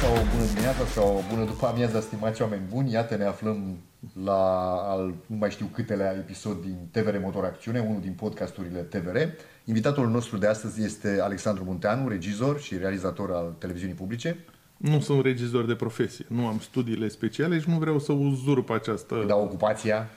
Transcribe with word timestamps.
sau 0.00 0.12
bună 0.12 0.46
dimineața 0.48 0.84
sau 0.84 1.24
bună 1.30 1.44
după 1.44 1.66
amiaza, 1.66 2.00
stimați 2.00 2.42
oameni 2.42 2.62
buni. 2.70 2.92
Iată, 2.92 3.16
ne 3.16 3.24
aflăm 3.24 3.78
la 4.24 4.42
al 4.88 5.14
nu 5.26 5.36
mai 5.36 5.50
știu 5.50 5.66
câtelea 5.72 6.12
episod 6.12 6.60
din 6.62 6.76
TVR 6.90 7.18
Motor 7.20 7.44
Acțiune, 7.44 7.78
unul 7.78 8.00
din 8.00 8.12
podcasturile 8.12 8.80
TVR. 8.80 9.16
Invitatul 9.64 10.08
nostru 10.08 10.36
de 10.36 10.46
astăzi 10.46 10.84
este 10.84 11.18
Alexandru 11.22 11.64
Munteanu, 11.64 12.08
regizor 12.08 12.60
și 12.60 12.76
realizator 12.76 13.30
al 13.30 13.54
televiziunii 13.58 13.96
publice. 13.96 14.36
Nu 14.76 15.00
sunt 15.00 15.24
regizor 15.24 15.66
de 15.66 15.74
profesie, 15.74 16.24
nu 16.28 16.46
am 16.46 16.58
studiile 16.58 17.08
speciale 17.08 17.58
și 17.60 17.68
nu 17.68 17.78
vreau 17.78 17.98
să 17.98 18.12
uzurp 18.12 18.70
această... 18.70 19.24
Da, 19.26 19.36
ocupația, 19.36 20.08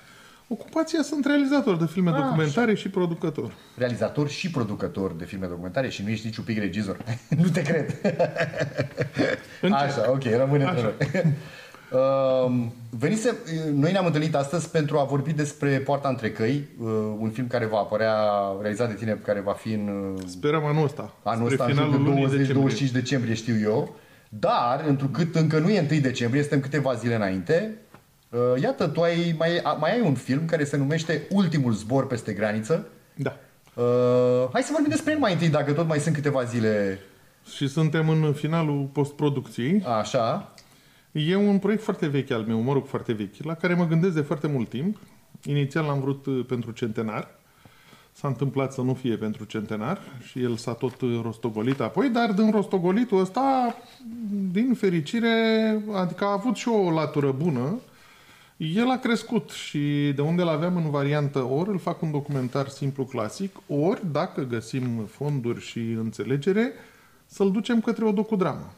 Ocupația 0.53 1.01
sunt 1.01 1.25
realizator 1.25 1.77
de 1.77 1.85
filme 1.85 2.09
Ah, 2.09 2.15
documentare 2.15 2.73
și 2.75 2.89
producător. 2.89 3.51
realizator 3.77 4.29
și 4.29 4.49
producător 4.51 5.13
de 5.13 5.25
filme 5.25 5.45
documentare 5.47 5.89
și 5.89 6.03
nu 6.03 6.09
ești 6.09 6.25
nici 6.25 6.37
un 6.37 6.43
pic 6.43 6.57
regizor. 6.59 6.97
nu 7.41 7.47
te 7.47 7.61
cred. 7.61 7.85
Încerc. 9.61 9.81
Așa, 9.81 10.11
ok, 10.11 10.23
rămâne 10.23 10.63
Așa. 10.63 10.71
între 10.71 11.21
noi. 11.23 11.33
Um, 12.45 12.73
venise, 12.89 13.35
noi 13.73 13.91
ne-am 13.91 14.05
întâlnit 14.05 14.35
astăzi 14.35 14.69
pentru 14.69 14.97
a 14.97 15.03
vorbi 15.03 15.33
despre 15.33 15.77
Poarta 15.77 16.09
între 16.09 16.31
căi, 16.31 16.67
uh, 16.79 16.87
un 17.19 17.29
film 17.29 17.47
care 17.47 17.65
va 17.65 17.77
apărea, 17.77 18.13
realizat 18.61 18.87
de 18.87 18.93
tine, 18.93 19.19
care 19.25 19.39
va 19.39 19.51
fi 19.51 19.71
în 19.73 19.87
uh, 20.15 20.21
Sperăm 20.27 20.65
anul 20.65 20.83
ăsta. 20.83 21.13
anul 21.23 21.49
spre 21.49 21.53
ăsta, 21.53 21.63
în 21.65 21.71
jur 21.73 21.83
finalul 21.83 22.03
de 22.03 22.09
lunii 22.09 22.37
decembrie. 22.37 22.87
20-25 22.87 22.91
decembrie, 22.91 23.33
știu 23.33 23.55
eu. 23.61 23.95
Dar, 24.29 24.83
întrucât 24.87 25.35
încă 25.35 25.59
nu 25.59 25.69
e 25.69 25.87
1 25.91 25.99
decembrie, 25.99 26.41
suntem 26.41 26.59
câteva 26.59 26.93
zile 26.93 27.15
înainte, 27.15 27.71
uh, 27.90 27.90
iată, 28.61 28.87
tu 28.87 29.01
ai, 29.01 29.35
mai, 29.37 29.57
a- 29.57 29.73
mai 29.73 29.91
ai 29.93 30.01
un 30.01 30.13
film 30.15 30.45
care 30.45 30.63
se 30.63 30.77
numește 30.77 31.27
Ultimul 31.29 31.71
zbor 31.73 32.07
peste 32.07 32.33
graniță. 32.33 32.87
Da. 33.15 33.35
Uh, 33.73 34.47
hai 34.51 34.61
să 34.61 34.69
vorbim 34.71 34.89
despre 34.89 35.11
el 35.11 35.19
mai 35.19 35.33
întâi, 35.33 35.49
dacă 35.49 35.73
tot 35.73 35.87
mai 35.87 35.99
sunt 35.99 36.15
câteva 36.15 36.43
zile 36.43 36.99
Și 37.55 37.67
suntem 37.67 38.09
în 38.09 38.33
finalul 38.33 38.89
postproducției. 38.93 39.83
așa. 39.99 40.53
E 41.11 41.35
un 41.35 41.59
proiect 41.59 41.83
foarte 41.83 42.07
vechi 42.07 42.31
al 42.31 42.41
meu, 42.47 42.59
mă 42.59 42.73
rog, 42.73 42.85
foarte 42.87 43.13
vechi, 43.13 43.43
la 43.43 43.53
care 43.55 43.73
mă 43.73 43.87
gândesc 43.87 44.13
de 44.13 44.21
foarte 44.21 44.47
mult 44.47 44.69
timp. 44.69 44.97
Inițial 45.45 45.85
l-am 45.85 45.99
vrut 45.99 46.25
uh, 46.25 46.45
pentru 46.47 46.71
centenar. 46.71 47.27
S-a 48.13 48.27
întâmplat 48.27 48.73
să 48.73 48.81
nu 48.81 48.93
fie 48.93 49.15
pentru 49.15 49.43
centenar 49.43 49.99
și 50.29 50.41
el 50.41 50.55
s-a 50.55 50.73
tot 50.73 51.01
uh, 51.01 51.19
rostogolit 51.23 51.79
apoi, 51.79 52.09
dar 52.09 52.31
din 52.31 52.51
rostogolitul 52.51 53.19
ăsta, 53.19 53.75
din 54.51 54.73
fericire, 54.73 55.29
adică 55.93 56.23
a 56.25 56.31
avut 56.31 56.55
și 56.55 56.67
o 56.67 56.91
latură 56.91 57.31
bună, 57.31 57.79
el 58.63 58.89
a 58.89 58.97
crescut 58.97 59.49
și 59.49 60.11
de 60.15 60.21
unde 60.21 60.41
îl 60.41 60.47
aveam 60.47 60.75
în 60.75 60.89
variantă 60.89 61.43
ori 61.43 61.69
îl 61.69 61.79
fac 61.79 62.01
un 62.01 62.11
documentar 62.11 62.67
simplu 62.67 63.05
clasic, 63.05 63.55
ori, 63.67 64.01
dacă 64.11 64.41
găsim 64.41 65.05
fonduri 65.05 65.61
și 65.61 65.79
înțelegere, 65.79 66.71
să-l 67.25 67.51
ducem 67.51 67.81
către 67.81 68.05
o 68.05 68.11
docudramă. 68.11 68.73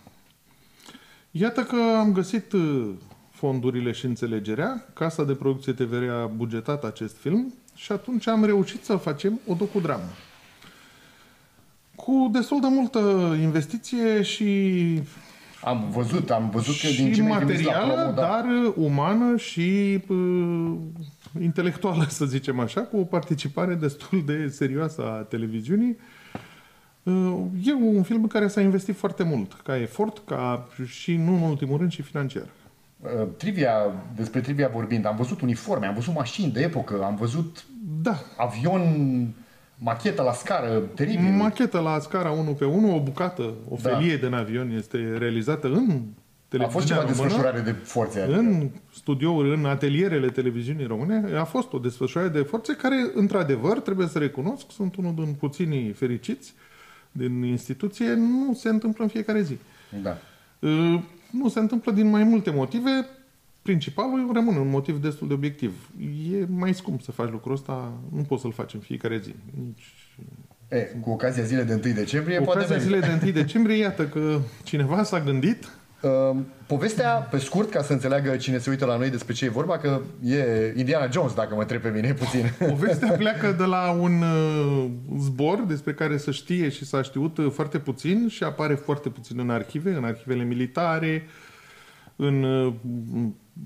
Iată 1.32 1.64
că 1.64 1.76
am 1.98 2.12
găsit 2.12 2.52
uh, 2.52 2.90
fondurile 3.32 3.92
și 3.92 4.06
înțelegerea. 4.06 4.86
Casa 4.94 5.24
de 5.24 5.34
producție 5.34 5.74
TVR 5.74 6.10
a 6.10 6.26
bugetat 6.26 6.84
acest 6.84 7.18
film 7.18 7.54
și 7.76 7.92
atunci 7.92 8.28
am 8.28 8.46
reușit 8.46 8.84
să 8.84 8.96
facem 8.96 9.40
o 9.48 9.54
docudramă. 9.54 10.10
Cu 11.96 12.30
destul 12.32 12.60
de 12.62 12.68
multă 12.70 13.00
investiție 13.42 14.22
și, 14.22 15.02
Am 15.64 15.90
văzut, 15.92 16.32
am 16.32 16.50
văzut 16.50 16.80
că 16.80 16.88
din 16.88 17.08
și 17.08 17.14
ce 17.14 17.22
mi-ai 17.22 17.38
trimis 17.38 17.66
la 17.66 17.72
materială, 17.72 18.02
promo, 18.02 18.16
da. 18.16 18.22
dar 18.22 18.46
uh, 18.66 18.74
umană 18.76 19.38
și 19.38 20.00
uh, 20.08 20.76
intelectuală, 21.42 22.06
să 22.10 22.26
zicem 22.26 22.60
așa, 22.60 22.82
cu 22.82 22.98
o 22.98 23.04
participare 23.04 23.74
destul 23.74 24.24
de 24.26 24.48
serioasă 24.48 25.02
a 25.02 25.24
televiziunii. 25.30 25.98
Uh, 27.04 27.38
E 27.64 27.74
un 27.74 28.04
film 28.04 28.22
în 28.22 28.28
care 28.28 28.48
s-a 28.48 28.62
investit 28.62 28.96
foarte 28.96 29.24
mult, 29.24 29.54
ca 29.64 29.78
efort, 29.78 30.22
ca 30.26 30.68
și 30.86 31.16
nu 31.16 31.36
în 31.36 31.42
ultimul 31.42 31.78
rând 31.78 31.92
și 31.92 32.02
financiar. 32.02 32.48
Uh, 33.00 33.28
Trivia, 33.38 33.74
despre 34.16 34.40
trivia 34.40 34.68
vorbind, 34.74 35.06
am 35.06 35.16
văzut 35.16 35.42
uniforme, 35.42 35.86
am 35.86 35.94
văzut 35.94 36.16
mașini 36.16 36.52
de 36.52 36.62
epocă, 36.62 37.04
am 37.04 37.16
văzut 37.16 37.66
Da, 38.02 38.20
avion, 38.38 38.82
machetă 39.78 40.22
la 40.22 40.34
scară, 40.34 40.80
teribil. 40.96 41.30
Machetă 41.32 41.80
la 41.80 42.00
scara 42.00 42.32
1 42.32 42.52
pe 42.52 42.66
1, 42.66 42.96
o 42.96 43.00
bucată, 43.00 43.54
o 43.70 43.78
Da. 43.82 43.90
felie 43.90 44.18
de 44.18 44.30
avion 44.36 44.72
este 44.72 45.16
realizată 45.18 45.68
în 45.68 46.02
A 46.62 46.68
fost 46.68 46.86
televiziunea 46.86 46.86
ceva 46.86 47.02
română, 47.02 47.24
desfășurare 47.28 47.60
de 47.60 47.72
forțe. 47.72 48.20
adică. 48.22 48.38
în 48.40 48.70
studiouri, 48.94 49.54
în 49.54 49.66
atelierele 49.66 50.28
televiziunii 50.28 50.86
române. 50.86 51.38
A 51.38 51.44
fost 51.44 51.74
o 51.74 51.78
desfășurare 51.78 52.30
de 52.30 52.40
forțe 52.42 52.76
care, 52.76 52.96
într-adevăr, 53.14 53.80
trebuie 53.80 54.08
să 54.08 54.20
recunosc, 54.20 54.66
sunt 54.72 54.96
unul 54.96 55.14
din 55.16 55.34
puținii 55.40 55.92
fericiți 55.92 56.54
din 57.12 57.44
instituție, 57.44 58.14
nu 58.14 58.54
se 58.54 58.70
întâmplă 58.70 59.04
în 59.04 59.10
fiecare 59.10 59.42
zi. 59.42 59.58
Da. 60.02 60.18
Uh, 60.60 61.00
Nu 61.32 61.50
se 61.50 61.60
întâmplă 61.60 61.92
din 61.92 62.10
mai 62.10 62.24
multe 62.24 62.52
motive. 62.52 63.06
Principalul 63.64 64.30
rămâne 64.34 64.60
un 64.60 64.70
motiv 64.70 65.02
destul 65.02 65.28
de 65.28 65.34
obiectiv. 65.34 65.90
E 66.34 66.46
mai 66.48 66.74
scump 66.74 67.02
să 67.02 67.12
faci 67.12 67.30
lucrul 67.30 67.54
ăsta, 67.54 67.94
nu 68.12 68.22
poți 68.22 68.42
să-l 68.42 68.52
faci 68.52 68.74
în 68.74 68.80
fiecare 68.80 69.18
zi. 69.18 69.36
Nici 69.66 69.94
E, 70.68 70.98
cu 71.02 71.10
ocazia 71.10 71.44
zilei 71.44 71.66
de 71.66 71.74
1 71.86 71.94
decembrie, 71.94 72.38
Cu 72.38 72.44
poate 72.44 72.60
ocazia 72.60 72.76
merge. 72.76 72.90
zilei 72.90 73.20
de 73.20 73.26
1 73.26 73.32
decembrie, 73.32 73.78
iată 73.78 74.08
că 74.08 74.40
cineva 74.64 75.04
s-a 75.04 75.20
gândit 75.20 75.68
Uh, 76.04 76.38
povestea, 76.68 77.10
pe 77.10 77.38
scurt, 77.38 77.70
ca 77.70 77.82
să 77.82 77.94
înțeleagă 77.94 78.36
cine 78.36 78.58
se 78.58 78.70
uită 78.70 78.86
la 78.86 78.98
noi 78.98 79.10
despre 79.10 79.34
ce 79.34 79.46
e 79.46 79.50
vorba, 79.50 79.78
că 79.78 80.02
e 80.24 80.74
Indiana 80.78 81.10
Jones, 81.12 81.34
dacă 81.34 81.56
mă 81.56 81.62
întreb 81.62 81.82
pe 81.82 81.90
mine 81.90 82.14
puțin. 82.14 82.52
Povestea 82.70 83.12
pleacă 83.12 83.52
de 83.58 83.64
la 83.64 83.92
un 83.92 84.22
uh, 84.22 84.86
zbor 85.20 85.64
despre 85.68 85.94
care 85.94 86.18
se 86.18 86.32
știe 86.32 86.70
și 86.70 86.86
s-a 86.86 87.02
știut 87.02 87.38
uh, 87.38 87.52
foarte 87.52 87.78
puțin 87.78 88.28
și 88.28 88.44
apare 88.44 88.74
foarte 88.74 89.10
puțin 89.10 89.40
în 89.40 89.50
arhive, 89.50 89.94
în 89.94 90.04
arhivele 90.04 90.44
militare, 90.44 91.28
în 92.16 92.44
uh, 92.44 92.74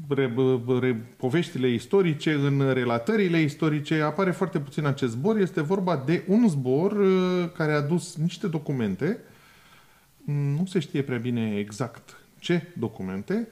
re, 0.07 0.33
re, 0.79 0.93
poveștile 1.17 1.69
istorice, 1.69 2.33
în 2.33 2.73
relatările 2.73 3.41
istorice. 3.41 4.01
Apare 4.01 4.31
foarte 4.31 4.59
puțin 4.59 4.85
acest 4.85 5.11
zbor. 5.11 5.37
Este 5.37 5.61
vorba 5.61 6.03
de 6.05 6.23
un 6.27 6.47
zbor 6.47 6.91
uh, 6.91 7.49
care 7.53 7.71
a 7.71 7.81
dus 7.81 8.15
niște 8.15 8.47
documente. 8.47 9.19
Nu 10.25 10.65
se 10.65 10.79
știe 10.79 11.01
prea 11.01 11.17
bine 11.17 11.57
exact 11.57 12.17
ce 12.39 12.73
documente. 12.77 13.47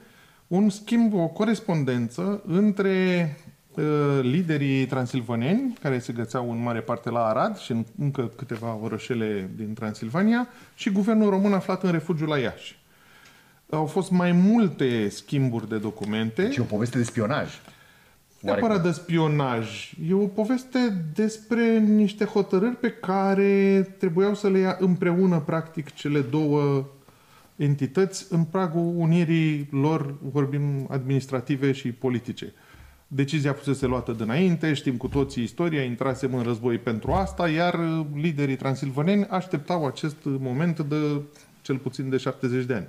Un 0.46 0.68
schimb, 0.68 1.14
o 1.14 1.26
corespondență 1.26 2.42
între 2.46 3.36
uh, 3.74 3.84
liderii 4.22 4.86
transilvaneni, 4.86 5.76
care 5.80 5.98
se 5.98 6.12
găseau 6.12 6.50
în 6.50 6.62
mare 6.62 6.80
parte 6.80 7.10
la 7.10 7.26
Arad 7.26 7.56
și 7.56 7.72
în 7.72 7.84
încă 7.98 8.32
câteva 8.36 8.78
orășele 8.82 9.50
din 9.56 9.74
Transilvania, 9.74 10.48
și 10.74 10.90
guvernul 10.90 11.30
român 11.30 11.52
aflat 11.52 11.82
în 11.82 11.90
refugiu 11.90 12.26
la 12.26 12.38
Iași. 12.38 12.78
Au 13.70 13.86
fost 13.86 14.10
mai 14.10 14.32
multe 14.32 15.08
schimburi 15.08 15.68
de 15.68 15.78
documente. 15.78 16.50
Și 16.50 16.60
o 16.60 16.64
poveste 16.64 16.98
de 16.98 17.04
spionaj. 17.04 17.60
Neapărat 18.40 18.82
de 18.82 18.90
spionaj. 18.90 19.92
E 20.08 20.12
o 20.14 20.26
poveste 20.26 21.04
despre 21.14 21.78
niște 21.78 22.24
hotărâri 22.24 22.76
pe 22.76 22.90
care 22.90 23.82
trebuiau 23.98 24.34
să 24.34 24.48
le 24.48 24.58
ia 24.58 24.76
împreună, 24.80 25.38
practic, 25.38 25.94
cele 25.94 26.20
două 26.20 26.86
entități 27.56 28.26
în 28.30 28.44
pragul 28.44 28.92
unirii 28.96 29.68
lor, 29.70 30.14
vorbim 30.32 30.86
administrative 30.90 31.72
și 31.72 31.92
politice. 31.92 32.52
Decizia 33.08 33.52
fusese 33.52 33.86
luată 33.86 34.12
dinainte, 34.12 34.72
știm 34.72 34.96
cu 34.96 35.08
toții 35.08 35.42
istoria, 35.42 35.82
intrasem 35.82 36.34
în 36.34 36.42
război 36.42 36.78
pentru 36.78 37.12
asta, 37.12 37.48
iar 37.48 37.78
liderii 38.14 38.56
transilvaneni 38.56 39.26
așteptau 39.26 39.86
acest 39.86 40.16
moment 40.24 40.80
de 40.80 41.20
cel 41.62 41.76
puțin 41.76 42.10
de 42.10 42.16
70 42.16 42.64
de 42.64 42.74
ani. 42.74 42.86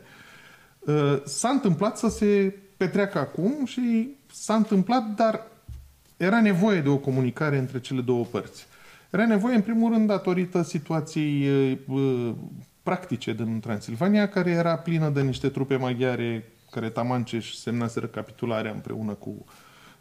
Uh, 0.88 1.22
S-a 1.24 1.50
întâmplat 1.50 1.98
să 1.98 2.08
se 2.10 2.56
petreacă 2.78 3.18
acum 3.20 3.66
și 3.66 4.16
s-a 4.32 4.56
întâmplat, 4.56 5.16
dar 5.16 5.42
era 6.18 6.42
nevoie 6.42 6.82
de 6.82 6.90
o 6.90 6.98
comunicare 6.98 7.58
între 7.58 7.80
cele 7.80 8.02
două 8.02 8.26
părți. 8.26 8.68
Era 9.10 9.26
nevoie, 9.26 9.56
în 9.56 9.62
primul 9.62 9.94
rând, 9.94 10.08
datorită 10.08 10.62
situației 10.62 11.50
uh, 11.50 11.78
uh, 11.88 12.34
practice 12.84 13.34
din 13.34 13.60
Transilvania, 13.60 14.30
care 14.30 14.50
era 14.50 14.78
plină 14.78 15.10
de 15.10 15.22
niște 15.22 15.50
trupe 15.50 15.76
maghiare 15.76 16.52
care 16.72 16.90
tamance 16.90 17.40
și 17.40 17.60
semnaseră 17.60 18.06
capitularea 18.06 18.72
împreună 18.72 19.14
cu 19.14 19.46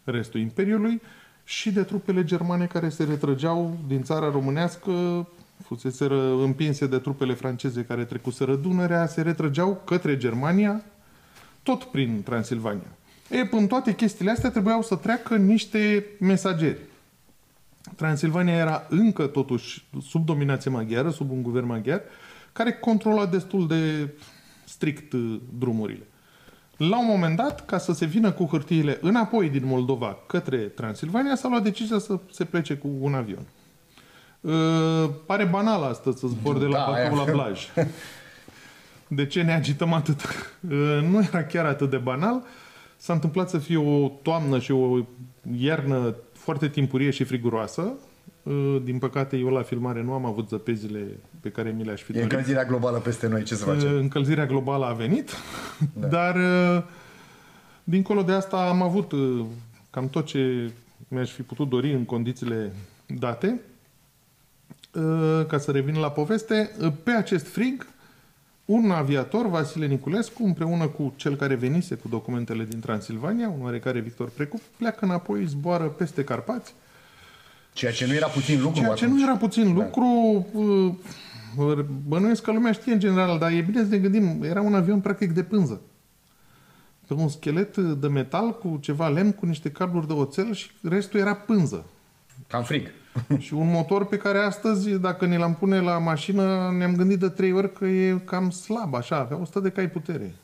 restul 0.03 0.39
Imperiului 0.39 1.01
și 1.43 1.71
de 1.71 1.83
trupele 1.83 2.23
germane 2.23 2.65
care 2.65 2.89
se 2.89 3.03
retrăgeau 3.03 3.77
din 3.87 4.03
țara 4.03 4.31
românească, 4.31 4.91
fuseseră 5.63 6.41
împinse 6.43 6.87
de 6.87 6.97
trupele 6.97 7.33
franceze 7.33 7.83
care 7.83 8.05
trecuseră 8.05 8.55
Dunărea, 8.55 9.07
se 9.07 9.21
retrăgeau 9.21 9.81
către 9.85 10.17
Germania, 10.17 10.83
tot 11.63 11.83
prin 11.83 12.23
Transilvania. 12.23 12.97
E, 13.29 13.47
în 13.51 13.67
toate 13.67 13.95
chestiile 13.95 14.31
astea 14.31 14.49
trebuiau 14.49 14.81
să 14.81 14.95
treacă 14.95 15.35
niște 15.35 16.05
mesageri. 16.19 16.79
Transilvania 17.95 18.53
era 18.53 18.85
încă 18.89 19.27
totuși 19.27 19.87
sub 20.01 20.25
dominație 20.25 20.71
maghiară, 20.71 21.09
sub 21.09 21.31
un 21.31 21.41
guvern 21.41 21.65
maghiar, 21.65 22.01
care 22.53 22.71
controla 22.71 23.25
destul 23.25 23.67
de 23.67 24.13
strict 24.65 25.13
uh, 25.13 25.41
drumurile. 25.57 26.07
La 26.77 26.99
un 26.99 27.05
moment 27.05 27.35
dat, 27.35 27.65
ca 27.65 27.77
să 27.77 27.93
se 27.93 28.05
vină 28.05 28.31
cu 28.31 28.45
hârtiile 28.45 28.97
înapoi 29.01 29.49
din 29.49 29.65
Moldova 29.65 30.17
către 30.27 30.57
Transilvania, 30.57 31.35
s-a 31.35 31.47
luat 31.47 31.63
decizia 31.63 31.97
să 31.97 32.19
se 32.31 32.45
plece 32.45 32.75
cu 32.75 32.89
un 32.99 33.13
avion. 33.13 33.45
Uh, 34.47 35.09
pare 35.25 35.45
banal 35.45 35.83
astăzi 35.83 36.19
să 36.19 36.27
zbor 36.27 36.57
de 36.57 36.65
la 36.65 36.77
Da, 36.77 36.85
Bacău 36.85 36.93
aia. 36.95 37.25
la 37.25 37.31
Blaj. 37.31 37.67
De 39.07 39.25
ce 39.25 39.41
ne 39.41 39.53
agităm 39.53 39.93
atât? 39.93 40.21
Nu 41.09 41.23
era 41.27 41.43
chiar 41.43 41.65
atât 41.65 41.89
de 41.89 41.97
banal. 41.97 42.43
S-a 42.97 43.13
întâmplat 43.13 43.49
să 43.49 43.57
fie 43.57 43.77
o 43.77 44.07
toamnă 44.21 44.59
și 44.59 44.71
o 44.71 44.99
iarnă 45.57 46.15
foarte 46.33 46.67
timpurie 46.67 47.09
și 47.09 47.23
friguroasă. 47.23 47.93
Din 48.83 48.97
păcate, 48.99 49.37
eu 49.37 49.47
la 49.47 49.61
filmare 49.61 50.03
nu 50.03 50.13
am 50.13 50.25
avut 50.25 50.47
zăpezile 50.49 51.19
pe 51.39 51.49
care 51.49 51.69
mi 51.77 51.83
le-aș 51.83 52.01
fi 52.01 52.11
dorit. 52.11 52.31
E 52.31 52.33
încălzirea 52.33 52.65
globală 52.65 52.97
peste 52.97 53.27
noi, 53.27 53.43
ce 53.43 53.55
să 53.55 53.65
facem? 53.65 53.95
Încălzirea 53.95 54.45
globală 54.45 54.85
a 54.85 54.93
venit, 54.93 55.31
da. 55.93 56.07
dar 56.17 56.35
dincolo 57.83 58.21
de 58.21 58.31
asta 58.31 58.57
am 58.69 58.81
avut 58.81 59.11
cam 59.89 60.09
tot 60.09 60.25
ce 60.25 60.71
mi-aș 61.07 61.31
fi 61.31 61.41
putut 61.41 61.69
dori 61.69 61.93
în 61.93 62.05
condițiile 62.05 62.73
date. 63.05 63.61
Ca 65.47 65.57
să 65.57 65.71
revin 65.71 65.99
la 65.99 66.11
poveste, 66.11 66.71
pe 67.03 67.11
acest 67.11 67.47
frig 67.47 67.87
un 68.67 68.91
aviator, 68.91 69.47
Vasile 69.49 69.85
Niculescu, 69.85 70.43
împreună 70.45 70.87
cu 70.87 71.13
cel 71.15 71.35
care 71.35 71.55
venise 71.55 71.95
cu 71.95 72.07
documentele 72.07 72.63
din 72.63 72.79
Transilvania, 72.79 73.49
un 73.49 73.63
oarecare 73.63 73.99
Victor 73.99 74.29
Precu, 74.29 74.61
pleacă 74.77 75.05
înapoi, 75.05 75.45
zboară 75.45 75.83
peste 75.83 76.23
Carpați. 76.23 76.73
Ceea 77.73 77.91
ce 77.91 78.05
nu 78.05 78.13
era 78.13 78.27
puțin 78.27 78.61
lucru 78.61 78.79
Ceea 78.79 78.93
ce 78.93 79.03
atunci. 79.03 79.19
nu 79.19 79.27
era 79.27 79.37
puțin 79.37 79.73
da. 79.75 79.83
lucru, 79.83 80.45
uh, 80.53 81.85
bănuiesc 82.07 82.41
că 82.41 82.51
lumea 82.51 82.71
știe 82.71 82.93
în 82.93 82.99
general, 82.99 83.39
dar 83.39 83.51
e 83.51 83.61
bine 83.61 83.83
să 83.83 83.89
ne 83.89 83.97
gândim, 83.97 84.43
era 84.43 84.61
un 84.61 84.75
avion 84.75 84.99
practic 84.99 85.31
de 85.31 85.43
pânză. 85.43 85.81
Pe 87.07 87.13
un 87.13 87.29
schelet 87.29 87.77
de 87.77 88.07
metal 88.07 88.57
cu 88.57 88.77
ceva 88.81 89.07
lemn, 89.07 89.31
cu 89.31 89.45
niște 89.45 89.71
cabluri 89.71 90.07
de 90.07 90.13
oțel 90.13 90.53
și 90.53 90.71
restul 90.81 91.19
era 91.19 91.35
pânză. 91.35 91.85
Cam 92.47 92.63
frig. 92.63 92.87
și 93.45 93.53
un 93.53 93.71
motor 93.71 94.05
pe 94.05 94.17
care 94.17 94.37
astăzi, 94.37 94.89
dacă 94.89 95.25
ne 95.25 95.37
l-am 95.37 95.55
pune 95.55 95.79
la 95.79 95.97
mașină, 95.97 96.71
ne-am 96.77 96.95
gândit 96.95 97.19
de 97.19 97.29
trei 97.29 97.51
ori 97.51 97.73
că 97.73 97.85
e 97.85 98.21
cam 98.25 98.49
slab, 98.49 98.93
așa, 98.93 99.17
avea 99.17 99.37
100 99.37 99.59
de 99.59 99.69
cai 99.69 99.89
putere. 99.89 100.35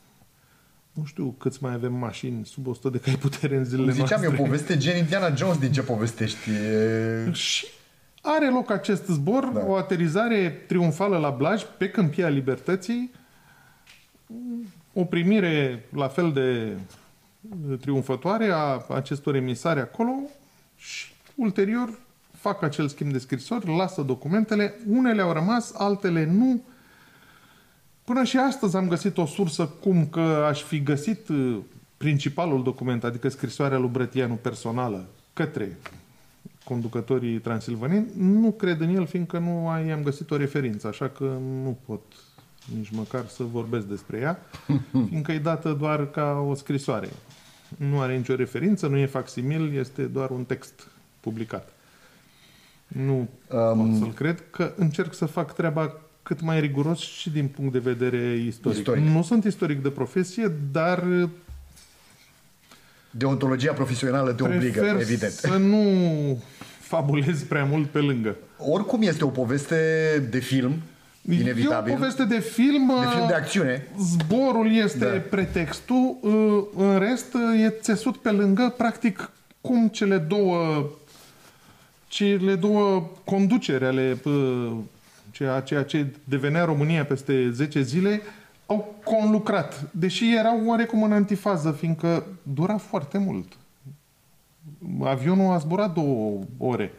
Nu 0.92 1.04
știu 1.04 1.34
câți 1.38 1.62
mai 1.62 1.72
avem 1.72 1.92
mașini 1.92 2.46
sub 2.46 2.66
100 2.66 2.88
de 2.88 2.98
cai 2.98 3.14
putere 3.14 3.56
în 3.56 3.64
zilele 3.64 3.92
Ziceam 3.92 4.20
noastre. 4.20 4.38
eu 4.38 4.44
poveste 4.44 4.76
gen 4.76 4.96
Indiana 4.96 5.34
Jones 5.34 5.58
din 5.58 5.72
ce 5.72 5.82
povestești. 5.82 6.50
E... 6.50 7.32
Și 7.32 7.66
are 8.22 8.50
loc 8.50 8.70
acest 8.70 9.06
zbor, 9.06 9.44
da. 9.44 9.64
o 9.66 9.74
aterizare 9.74 10.64
triumfală 10.66 11.16
la 11.16 11.30
Blaj, 11.30 11.62
pe 11.78 11.88
Câmpia 11.90 12.28
Libertății, 12.28 13.10
o 14.92 15.04
primire 15.04 15.84
la 15.92 16.08
fel 16.08 16.32
de 16.32 16.76
triumfătoare 17.80 18.50
a 18.52 18.84
acestor 18.88 19.34
emisari 19.34 19.80
acolo 19.80 20.12
și 20.76 21.12
ulterior 21.34 21.98
fac 22.44 22.62
acel 22.62 22.88
schimb 22.88 23.12
de 23.12 23.18
scrisori, 23.18 23.76
lasă 23.76 24.02
documentele, 24.02 24.74
unele 24.88 25.22
au 25.22 25.32
rămas, 25.32 25.72
altele 25.74 26.24
nu. 26.24 26.62
Până 28.04 28.24
și 28.24 28.36
astăzi 28.36 28.76
am 28.76 28.88
găsit 28.88 29.18
o 29.18 29.26
sursă 29.26 29.66
cum 29.66 30.06
că 30.06 30.44
aș 30.48 30.62
fi 30.62 30.82
găsit 30.82 31.28
uh, 31.28 31.58
principalul 31.96 32.62
document, 32.62 33.04
adică 33.04 33.28
scrisoarea 33.28 33.78
lui 33.78 33.88
Brătianu 33.88 34.34
personală, 34.34 35.06
către 35.32 35.78
conducătorii 36.64 37.38
transilvaneni. 37.38 38.06
Nu 38.16 38.50
cred 38.50 38.80
în 38.80 38.94
el, 38.94 39.06
fiindcă 39.06 39.38
nu 39.38 39.68
am 39.68 40.02
găsit 40.02 40.30
o 40.30 40.36
referință, 40.36 40.86
așa 40.86 41.08
că 41.08 41.24
nu 41.62 41.78
pot 41.86 42.02
nici 42.76 42.90
măcar 42.90 43.26
să 43.26 43.42
vorbesc 43.42 43.86
despre 43.86 44.18
ea, 44.18 44.38
fiindcă 45.08 45.32
e 45.32 45.38
dată 45.38 45.72
doar 45.72 46.10
ca 46.10 46.44
o 46.48 46.54
scrisoare. 46.54 47.08
Nu 47.76 48.00
are 48.00 48.16
nicio 48.16 48.34
referință, 48.34 48.86
nu 48.86 48.96
e 48.96 49.06
facsimil, 49.06 49.76
este 49.76 50.02
doar 50.02 50.30
un 50.30 50.44
text 50.44 50.88
publicat. 51.20 51.73
Nu 53.04 53.28
um, 53.48 53.90
pot 53.90 53.98
să-l 53.98 54.12
cred, 54.12 54.42
că 54.50 54.72
încerc 54.76 55.14
să 55.14 55.26
fac 55.26 55.54
treaba 55.54 55.94
cât 56.22 56.40
mai 56.40 56.60
riguros 56.60 56.98
și 56.98 57.30
din 57.30 57.46
punct 57.46 57.72
de 57.72 57.78
vedere 57.78 58.36
istoric. 58.46 58.78
istoric. 58.78 59.04
Nu 59.04 59.22
sunt 59.22 59.44
istoric 59.44 59.82
de 59.82 59.88
profesie, 59.88 60.52
dar 60.72 61.04
Deontologia 63.16 63.72
profesională 63.72 64.32
te 64.32 64.42
obligă, 64.42 64.96
evident. 65.00 65.32
să 65.32 65.56
nu 65.56 65.84
fabulez 66.80 67.42
prea 67.42 67.64
mult 67.64 67.88
pe 67.88 67.98
lângă. 67.98 68.36
Oricum 68.58 69.02
este 69.02 69.24
o 69.24 69.28
poveste 69.28 69.76
de 70.30 70.38
film, 70.38 70.72
inevitabil. 71.30 71.92
E 71.92 71.94
o 71.94 71.98
poveste 71.98 72.24
de 72.24 72.38
film. 72.38 72.92
De 73.00 73.06
film 73.14 73.26
de 73.26 73.34
acțiune. 73.34 73.86
Zborul 73.98 74.72
este 74.72 75.04
da. 75.04 75.18
pretextul, 75.30 76.18
în 76.76 76.98
rest 76.98 77.34
e 77.64 77.68
țesut 77.68 78.16
pe 78.16 78.30
lângă, 78.30 78.74
practic, 78.76 79.30
cum 79.60 79.88
cele 79.88 80.16
două 80.16 80.90
cele 82.14 82.54
două 82.54 83.10
conducere 83.24 83.86
ale 83.86 84.18
ceea, 85.30 85.60
ceea 85.60 85.82
ce 85.82 86.06
devenea 86.24 86.64
România 86.64 87.04
peste 87.04 87.50
10 87.50 87.82
zile 87.82 88.20
au 88.66 88.94
conlucrat, 89.04 89.90
deși 89.90 90.36
erau 90.36 90.62
oarecum 90.66 91.02
în 91.02 91.12
antifază, 91.12 91.70
fiindcă 91.70 92.26
dura 92.42 92.76
foarte 92.76 93.18
mult. 93.18 93.52
Avionul 95.02 95.52
a 95.52 95.58
zburat 95.58 95.94
două 95.94 96.38
ore, 96.58 96.92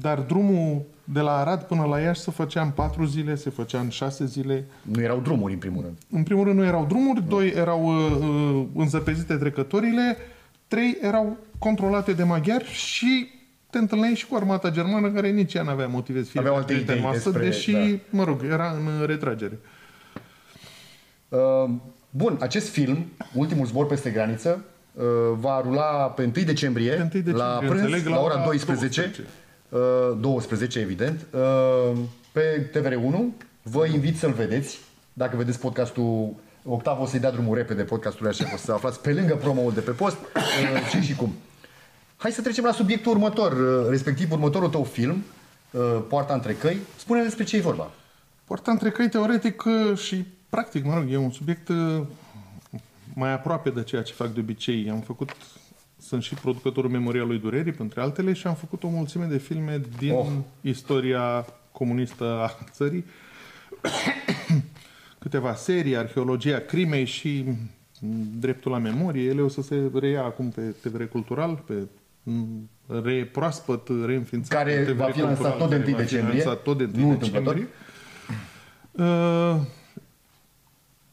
dar 0.00 0.18
drumul 0.18 0.82
de 1.04 1.20
la 1.20 1.36
Arad 1.36 1.62
până 1.62 1.84
la 1.84 2.00
Iași 2.00 2.20
se 2.20 2.30
făcea 2.30 2.62
în 2.62 2.70
patru 2.70 3.04
zile, 3.04 3.34
se 3.34 3.50
făcea 3.50 3.80
în 3.80 3.88
șase 3.88 4.26
zile. 4.26 4.64
Nu 4.82 5.02
erau 5.02 5.20
drumuri, 5.20 5.52
în 5.52 5.58
primul 5.58 5.82
rând. 5.82 5.96
În 6.10 6.22
primul 6.22 6.44
rând 6.44 6.58
nu 6.58 6.64
erau 6.64 6.84
drumuri, 6.84 7.20
nu. 7.20 7.26
doi 7.28 7.48
erau 7.48 7.84
uh, 7.84 8.66
înzăpezite 8.74 9.34
trecătorile, 9.34 10.16
trei 10.68 10.98
erau 11.00 11.36
controlate 11.58 12.12
de 12.12 12.22
maghiari 12.22 12.64
și 12.64 13.34
te 13.76 13.82
întâlneai 13.82 14.14
și 14.14 14.26
cu 14.26 14.34
armata 14.34 14.70
germană, 14.70 15.10
care 15.10 15.30
nici 15.30 15.54
ea 15.54 15.62
n-avea 15.62 15.86
motive 15.86 16.22
să 16.22 16.30
fie 16.30 16.40
Avea 16.40 16.52
alte 16.52 16.72
idei 16.72 17.00
masă, 17.00 17.30
despre, 17.30 17.44
deși, 17.44 17.72
da. 17.72 17.98
mă 18.10 18.24
rog, 18.24 18.44
era 18.44 18.70
în 18.70 19.06
retragere. 19.06 19.58
Uh, 21.28 21.70
bun, 22.10 22.36
acest 22.40 22.68
film, 22.68 23.06
Ultimul 23.34 23.66
zbor 23.66 23.86
peste 23.86 24.10
graniță, 24.10 24.64
uh, 24.92 25.04
va 25.38 25.60
rula 25.60 25.84
pe 25.84 26.22
1 26.22 26.44
decembrie, 26.44 26.90
pe 26.90 27.00
1 27.00 27.08
decembrie 27.08 27.34
la 27.34 27.58
prânz, 27.66 27.80
înțeleg, 27.80 28.06
la 28.06 28.20
ora 28.20 28.42
12, 28.44 29.00
12. 29.00 29.24
Uh, 29.68 30.18
12 30.20 30.78
evident, 30.78 31.26
uh, 31.30 31.98
pe 32.32 32.70
TVR1. 32.72 33.46
Vă 33.62 33.86
invit 33.86 34.18
să-l 34.18 34.32
vedeți. 34.32 34.78
Dacă 35.12 35.36
vedeți 35.36 35.60
podcastul 35.60 36.34
Octav 36.68 37.00
o 37.00 37.06
să-i 37.06 37.20
dea 37.20 37.30
drumul 37.30 37.56
repede 37.56 37.82
podcastului 37.82 38.30
așa, 38.30 38.50
o 38.54 38.56
să 38.56 38.72
aflați 38.72 39.00
pe 39.00 39.12
lângă 39.12 39.34
promo 39.34 39.70
de 39.70 39.80
pe 39.80 39.90
post 39.90 40.16
uh, 40.16 40.88
ce 40.90 41.00
și 41.00 41.14
cum. 41.14 41.34
Hai 42.16 42.32
să 42.32 42.42
trecem 42.42 42.64
la 42.64 42.72
subiectul 42.72 43.12
următor, 43.12 43.52
uh, 43.52 43.88
respectiv 43.88 44.32
următorul 44.32 44.68
tău 44.68 44.84
film, 44.84 45.24
uh, 45.70 46.02
Poarta 46.08 46.34
între 46.34 46.52
căi. 46.52 46.76
Spune 46.96 47.22
despre 47.22 47.44
ce 47.44 47.56
e 47.56 47.60
vorba. 47.60 47.90
Poarta 48.44 48.70
între 48.70 48.90
căi, 48.90 49.08
teoretic 49.08 49.64
uh, 49.64 49.98
și 49.98 50.24
practic, 50.48 50.84
mă 50.84 50.94
rog, 50.94 51.10
e 51.10 51.16
un 51.16 51.30
subiect 51.30 51.68
mai 53.14 53.32
aproape 53.32 53.70
de 53.70 53.82
ceea 53.82 54.02
ce 54.02 54.12
fac 54.12 54.32
de 54.32 54.40
obicei. 54.40 54.90
Am 54.90 55.00
făcut, 55.00 55.30
sunt 55.98 56.22
și 56.22 56.34
producătorul 56.34 56.90
Memorialului 56.90 57.38
Durerii, 57.38 57.74
între 57.78 58.00
altele, 58.00 58.32
și 58.32 58.46
am 58.46 58.54
făcut 58.54 58.82
o 58.82 58.88
mulțime 58.88 59.24
de 59.24 59.38
filme 59.38 59.80
din 59.98 60.12
oh. 60.12 60.26
istoria 60.60 61.46
comunistă 61.72 62.24
a 62.24 62.58
țării. 62.70 63.04
Câteva 65.18 65.54
serii, 65.54 65.96
arheologia 65.96 66.58
crimei 66.58 67.04
și 67.04 67.44
dreptul 68.38 68.70
la 68.70 68.78
memorie. 68.78 69.28
Ele 69.28 69.40
o 69.40 69.48
să 69.48 69.62
se 69.62 69.90
reia 69.94 70.22
acum 70.22 70.50
pe 70.50 70.60
TVR 70.60 71.02
Cultural, 71.02 71.62
pe 71.66 71.74
re, 72.86 73.24
proaspăt 73.24 73.88
reînființat. 74.04 74.58
Care 74.58 74.92
va 74.92 75.10
fi 75.10 75.20
lansat 75.20 75.56
tot 75.56 75.68
de 75.68 75.84
1 75.86 75.96
decembrie. 75.96 76.42
Tot 76.42 76.78
de 76.78 77.02
1 77.02 77.16
decembrie. 77.16 77.68
Uh, 78.92 79.56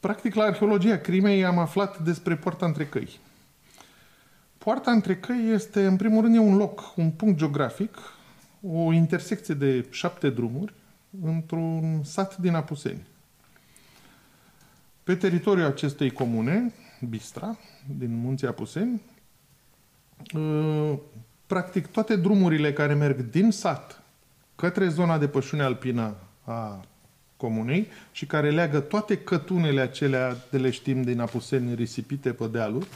practic, 0.00 0.34
la 0.34 0.44
arheologia 0.44 0.98
crimei 0.98 1.44
am 1.44 1.58
aflat 1.58 1.98
despre 1.98 2.36
Poarta 2.36 2.66
între 2.66 2.86
căi. 2.86 3.18
Poarta 4.58 4.90
între 4.90 5.16
căi 5.16 5.50
este, 5.52 5.86
în 5.86 5.96
primul 5.96 6.22
rând, 6.22 6.34
e 6.34 6.38
un 6.38 6.56
loc, 6.56 6.92
un 6.96 7.10
punct 7.10 7.38
geografic, 7.38 7.96
o 8.62 8.92
intersecție 8.92 9.54
de 9.54 9.86
șapte 9.90 10.30
drumuri 10.30 10.74
într-un 11.24 12.00
sat 12.04 12.36
din 12.36 12.54
Apuseni. 12.54 13.06
Pe 15.02 15.14
teritoriul 15.14 15.66
acestei 15.66 16.10
comune, 16.10 16.72
Bistra, 17.08 17.58
din 17.98 18.16
munții 18.16 18.46
Apuseni, 18.46 19.00
Uh, 19.13 19.13
practic 21.46 21.86
toate 21.86 22.16
drumurile 22.16 22.72
care 22.72 22.94
merg 22.94 23.20
din 23.20 23.50
sat 23.50 24.02
către 24.54 24.88
zona 24.88 25.18
de 25.18 25.28
pășune 25.28 25.62
alpină 25.62 26.14
a 26.44 26.84
comunei 27.36 27.88
și 28.12 28.26
care 28.26 28.50
leagă 28.50 28.80
toate 28.80 29.18
cătunele 29.18 29.80
acelea 29.80 30.36
de 30.50 30.58
le 30.58 30.70
știm 30.70 31.02
din 31.02 31.20
Apuseni 31.20 31.74
risipite 31.74 32.32
pe 32.32 32.46
dealuri, 32.46 32.86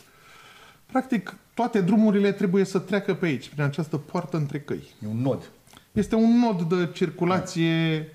practic 0.87 1.37
toate 1.55 1.81
drumurile 1.81 2.33
trebuie 2.33 2.65
să 2.65 2.79
treacă 2.79 3.15
pe 3.15 3.27
aici, 3.27 3.49
prin 3.49 3.63
această 3.63 3.97
poartă 3.97 4.37
între 4.37 4.61
căi. 4.61 4.83
E 5.03 5.07
un 5.07 5.21
nod. 5.21 5.51
Este 5.93 6.15
un 6.15 6.39
nod 6.39 6.63
de 6.63 6.91
circulație, 6.93 8.09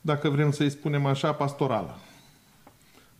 dacă 0.00 0.28
vrem 0.28 0.50
să-i 0.50 0.70
spunem 0.70 1.06
așa, 1.06 1.32
pastorală. 1.32 1.98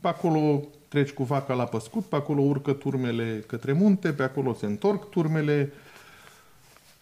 Pe 0.00 0.08
acolo 0.08 0.62
treci 0.90 1.10
cu 1.10 1.22
vaca 1.22 1.54
la 1.54 1.64
păscut, 1.64 2.04
pe 2.04 2.16
acolo 2.16 2.40
urcă 2.40 2.72
turmele 2.72 3.44
către 3.46 3.72
munte, 3.72 4.12
pe 4.12 4.22
acolo 4.22 4.54
se 4.54 4.66
întorc 4.66 5.10
turmele. 5.10 5.72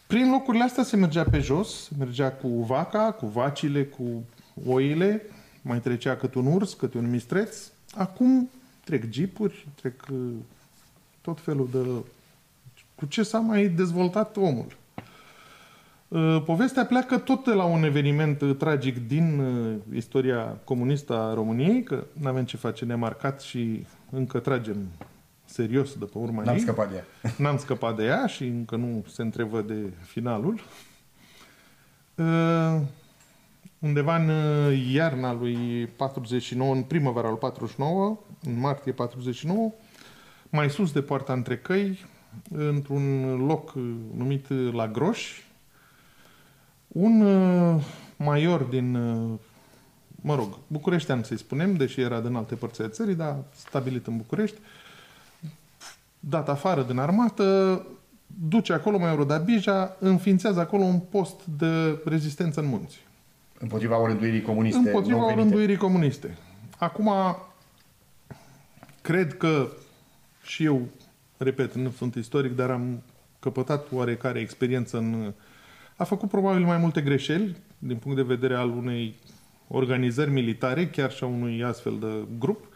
Prin 0.06 0.30
locurile 0.30 0.64
astea 0.64 0.82
se 0.84 0.96
mergea 0.96 1.24
pe 1.24 1.38
jos, 1.38 1.82
se 1.82 1.90
mergea 1.98 2.32
cu 2.32 2.48
vaca, 2.48 3.12
cu 3.12 3.26
vacile, 3.26 3.84
cu 3.84 4.24
oile, 4.66 5.22
mai 5.62 5.80
trecea 5.80 6.16
cât 6.16 6.34
un 6.34 6.46
urs, 6.46 6.74
cât 6.74 6.94
un 6.94 7.10
mistreț. 7.10 7.56
Acum 7.94 8.50
trec 8.84 9.10
jeepuri, 9.10 9.68
trec 9.80 10.06
uh, 10.10 10.32
tot 11.20 11.40
felul 11.40 11.68
de... 11.72 11.78
Cu 12.94 13.06
ce 13.06 13.22
s-a 13.22 13.38
mai 13.38 13.68
dezvoltat 13.68 14.36
omul. 14.36 14.76
Uh, 16.08 16.42
povestea 16.44 16.86
pleacă 16.86 17.18
tot 17.18 17.44
de 17.44 17.52
la 17.52 17.64
un 17.64 17.82
eveniment 17.82 18.40
uh, 18.40 18.56
tragic 18.56 19.06
din 19.06 19.42
istoria 19.94 20.58
comunistă 20.64 21.16
a 21.16 21.34
României, 21.34 21.82
că 21.82 22.04
nu 22.12 22.28
avem 22.28 22.44
ce 22.44 22.56
face 22.56 22.84
nemarcat 22.84 23.40
și 23.40 23.86
încă 24.10 24.38
tragem 24.38 24.76
serios 25.44 25.94
de 25.94 26.04
pe 26.04 26.18
urma 26.18 26.42
N-am 26.42 26.54
ei. 26.54 26.60
scăpat 26.60 26.90
de 26.90 26.96
ea. 26.96 27.04
N-am 27.44 27.58
scăpat 27.58 27.96
de 27.96 28.04
ea 28.04 28.26
și 28.26 28.44
încă 28.44 28.76
nu 28.76 29.04
se 29.08 29.22
întrevăde 29.22 29.92
finalul. 30.02 30.60
Uh, 32.14 32.80
undeva 33.78 34.16
în 34.16 34.28
uh, 34.28 34.88
iarna 34.92 35.32
lui 35.32 35.86
49, 35.96 36.74
în 36.74 36.82
primăvara 36.82 37.28
lui 37.28 37.38
49, 37.38 38.18
în 38.42 38.58
martie 38.58 38.92
49, 38.92 39.72
mai 40.50 40.70
sus 40.70 40.92
de 40.92 41.02
poarta 41.02 41.32
între 41.32 41.58
căi, 41.58 42.06
într-un 42.50 43.36
loc 43.46 43.74
uh, 43.74 43.82
numit 44.16 44.48
uh, 44.48 44.72
La 44.72 44.88
Groș, 44.88 45.42
un 46.88 47.20
uh, 47.20 47.84
major 48.16 48.62
din, 48.62 48.94
uh, 48.94 49.38
mă 50.20 50.34
rog, 50.34 50.58
bucureștean 50.66 51.22
să-i 51.22 51.38
spunem, 51.38 51.76
deși 51.76 52.00
era 52.00 52.20
din 52.20 52.34
alte 52.34 52.54
părți 52.54 52.80
ale 52.80 52.90
țării, 52.90 53.14
dar 53.14 53.36
stabilit 53.54 54.06
în 54.06 54.16
București, 54.16 54.58
dat 56.20 56.48
afară 56.48 56.82
din 56.82 56.98
armată, 56.98 57.86
duce 58.48 58.72
acolo 58.72 58.98
mai 58.98 59.26
Bija, 59.44 59.96
înființează 59.98 60.60
acolo 60.60 60.82
un 60.82 60.98
post 60.98 61.44
de 61.58 61.98
rezistență 62.04 62.60
în 62.60 62.66
munți. 62.66 63.06
Împotriva 63.58 64.00
orânduirii 64.00 64.42
comuniste 64.42 64.78
Împotriva 64.78 65.18
nou 65.18 65.26
venite. 65.26 65.42
rânduirii 65.42 65.76
comuniste. 65.76 66.36
Acum, 66.78 67.10
cred 69.02 69.36
că 69.36 69.68
și 70.42 70.64
eu, 70.64 70.82
repet, 71.36 71.74
nu 71.74 71.90
sunt 71.90 72.14
istoric, 72.14 72.56
dar 72.56 72.70
am 72.70 73.02
căpătat 73.38 73.86
oarecare 73.92 74.38
experiență 74.38 74.96
în... 74.96 75.34
A 75.98 76.04
făcut 76.04 76.28
probabil 76.28 76.64
mai 76.64 76.78
multe 76.78 77.00
greșeli 77.00 77.56
din 77.78 77.96
punct 77.96 78.16
de 78.16 78.22
vedere 78.22 78.54
al 78.54 78.70
unei 78.70 79.14
organizări 79.68 80.30
militare, 80.30 80.88
chiar 80.88 81.12
și 81.12 81.24
a 81.24 81.26
unui 81.26 81.64
astfel 81.64 81.98
de 81.98 82.26
grup. 82.38 82.66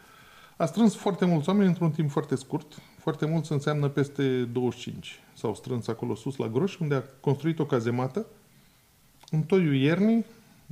A 0.57 0.65
strâns 0.65 0.95
foarte 0.95 1.25
mulți 1.25 1.49
oameni 1.49 1.67
într-un 1.67 1.91
timp 1.91 2.09
foarte 2.09 2.35
scurt. 2.35 2.81
Foarte 2.97 3.25
mulți 3.25 3.51
înseamnă 3.51 3.87
peste 3.87 4.43
25. 4.43 5.19
S-au 5.33 5.55
strâns 5.55 5.87
acolo 5.87 6.15
sus 6.15 6.35
la 6.35 6.47
Groș, 6.47 6.77
unde 6.77 6.95
a 6.95 7.03
construit 7.19 7.59
o 7.59 7.65
cazemată. 7.65 8.25
În 9.31 9.41
toiul 9.41 9.75
iernii, 9.75 10.25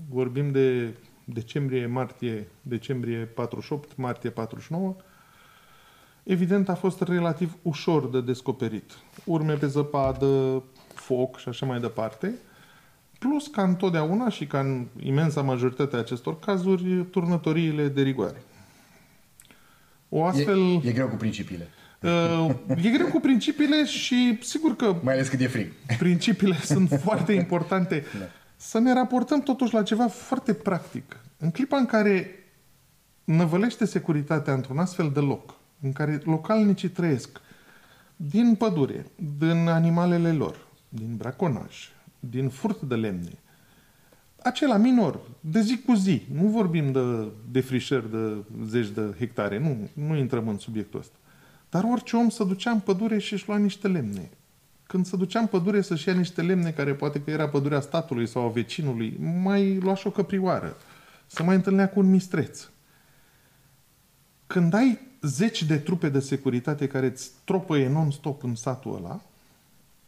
vorbim 0.10 0.52
de 0.52 0.94
decembrie, 1.24 1.86
martie, 1.86 2.48
decembrie 2.62 3.18
48, 3.18 3.98
martie 3.98 4.30
49, 4.30 4.96
evident 6.24 6.70
a 6.70 6.76
fost 6.76 7.02
relativ 7.02 7.58
ușor 7.62 8.10
de 8.10 8.22
descoperit. 8.22 8.92
Urme 9.26 9.54
pe 9.54 9.68
zăpadă, 9.68 10.64
foc 10.94 11.38
și 11.40 11.50
așa 11.50 11.66
mai 11.66 11.80
departe. 11.80 12.34
Plus, 13.20 13.48
ca 13.48 13.64
întotdeauna 13.64 14.30
și 14.30 14.46
ca 14.48 14.60
în 14.60 14.86
imensa 15.00 15.42
majoritate 15.42 15.96
a 15.96 16.00
acestor 16.00 16.40
cazuri, 16.40 17.06
turnătoriile 17.12 17.88
de 17.88 18.02
rigoare. 18.02 18.44
O 20.10 20.26
astfel... 20.26 20.60
E, 20.84 20.88
e 20.88 20.92
greu 20.92 21.08
cu 21.08 21.16
principiile. 21.16 21.68
Uh, 22.02 22.50
e 22.84 22.90
greu 22.90 23.08
cu 23.08 23.20
principiile 23.20 23.86
și 23.86 24.38
sigur 24.42 24.76
că 24.76 24.96
Mai 25.04 25.14
ales 25.14 25.28
cât 25.28 25.40
e 25.40 25.48
frig. 25.48 25.72
principiile 25.98 26.56
sunt 26.74 26.90
foarte 27.04 27.34
importante. 27.34 28.04
Da. 28.20 28.26
Să 28.56 28.80
ne 28.80 28.94
raportăm 28.94 29.42
totuși 29.42 29.74
la 29.74 29.84
ceva 29.84 30.08
foarte 30.08 30.54
practic. 30.54 31.20
În 31.38 31.52
clipa 31.52 31.78
în 31.78 31.86
care 31.86 32.30
năvălește 33.24 33.86
securitatea 33.86 34.54
într-un 34.54 34.78
astfel 34.78 35.12
de 35.14 35.20
loc, 35.20 35.54
în 35.82 35.92
care 35.92 36.22
localnicii 36.26 36.90
trăiesc 36.90 37.42
din 38.16 38.56
pădure, 38.56 39.06
din 39.38 39.68
animalele 39.68 40.32
lor, 40.32 40.68
din 40.90 41.16
braconaj, 41.16 41.90
din 42.20 42.50
furt 42.50 42.82
de 42.82 42.96
lemne, 42.96 43.40
acela 44.44 44.78
minor, 44.78 45.20
de 45.40 45.62
zi 45.62 45.82
cu 45.86 45.94
zi, 45.94 46.22
nu 46.34 46.48
vorbim 46.48 46.92
de 46.92 47.28
defrișări 47.52 48.12
de 48.12 48.44
zeci 48.66 48.88
de 48.88 49.16
hectare, 49.18 49.60
nu, 49.60 49.90
nu 50.08 50.16
intrăm 50.16 50.48
în 50.48 50.58
subiectul 50.58 51.00
ăsta. 51.00 51.16
Dar 51.70 51.84
orice 51.84 52.16
om 52.16 52.30
să 52.30 52.44
ducea 52.44 52.72
în 52.72 52.80
pădure 52.80 53.18
și 53.18 53.34
își 53.34 53.48
lua 53.48 53.58
niște 53.58 53.88
lemne. 53.88 54.30
Când 54.88 55.06
se 55.06 55.16
ducea 55.16 55.40
în 55.40 55.46
pădure 55.46 55.82
să-și 55.82 56.08
ia 56.08 56.14
niște 56.14 56.42
lemne, 56.42 56.72
care 56.72 56.94
poate 56.94 57.22
că 57.22 57.30
era 57.30 57.50
pădurea 57.50 57.80
statului 57.80 58.28
sau 58.28 58.46
a 58.46 58.50
vecinului, 58.50 59.18
mai 59.44 59.78
lua 59.78 59.96
și 59.96 60.08
o 60.08 60.12
căprioară. 60.12 60.78
să 61.28 61.44
mai 61.44 61.56
întâlnea 61.56 61.90
cu 61.90 62.00
un 62.00 62.10
mistreț. 62.10 62.70
Când 64.48 64.74
ai 64.74 65.00
zeci 65.22 65.64
de 65.64 65.78
trupe 65.78 66.10
de 66.10 66.20
securitate 66.20 66.88
care 66.88 67.06
îți 67.06 67.32
tropăie 67.44 67.88
non-stop 67.88 68.44
în 68.44 68.56
satul 68.56 68.96
ăla, 68.96 69.22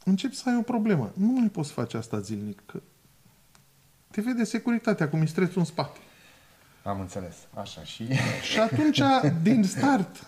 începi 0.04 0.36
să 0.36 0.50
ai 0.50 0.56
o 0.56 0.62
problemă. 0.62 1.12
Nu 1.14 1.26
mai 1.26 1.50
poți 1.50 1.72
face 1.72 1.98
asta 1.98 2.20
zilnic, 2.20 2.62
că 2.66 2.82
te 4.12 4.22
vede 4.22 4.44
securitatea 4.44 5.10
cu 5.10 5.16
mistrețul 5.16 5.60
în 5.60 5.66
spate. 5.66 6.00
Am 6.84 7.00
înțeles. 7.00 7.36
Așa 7.54 7.84
și... 7.84 8.08
Și 8.52 8.60
atunci, 8.60 9.02
din 9.42 9.64
start, 9.64 10.28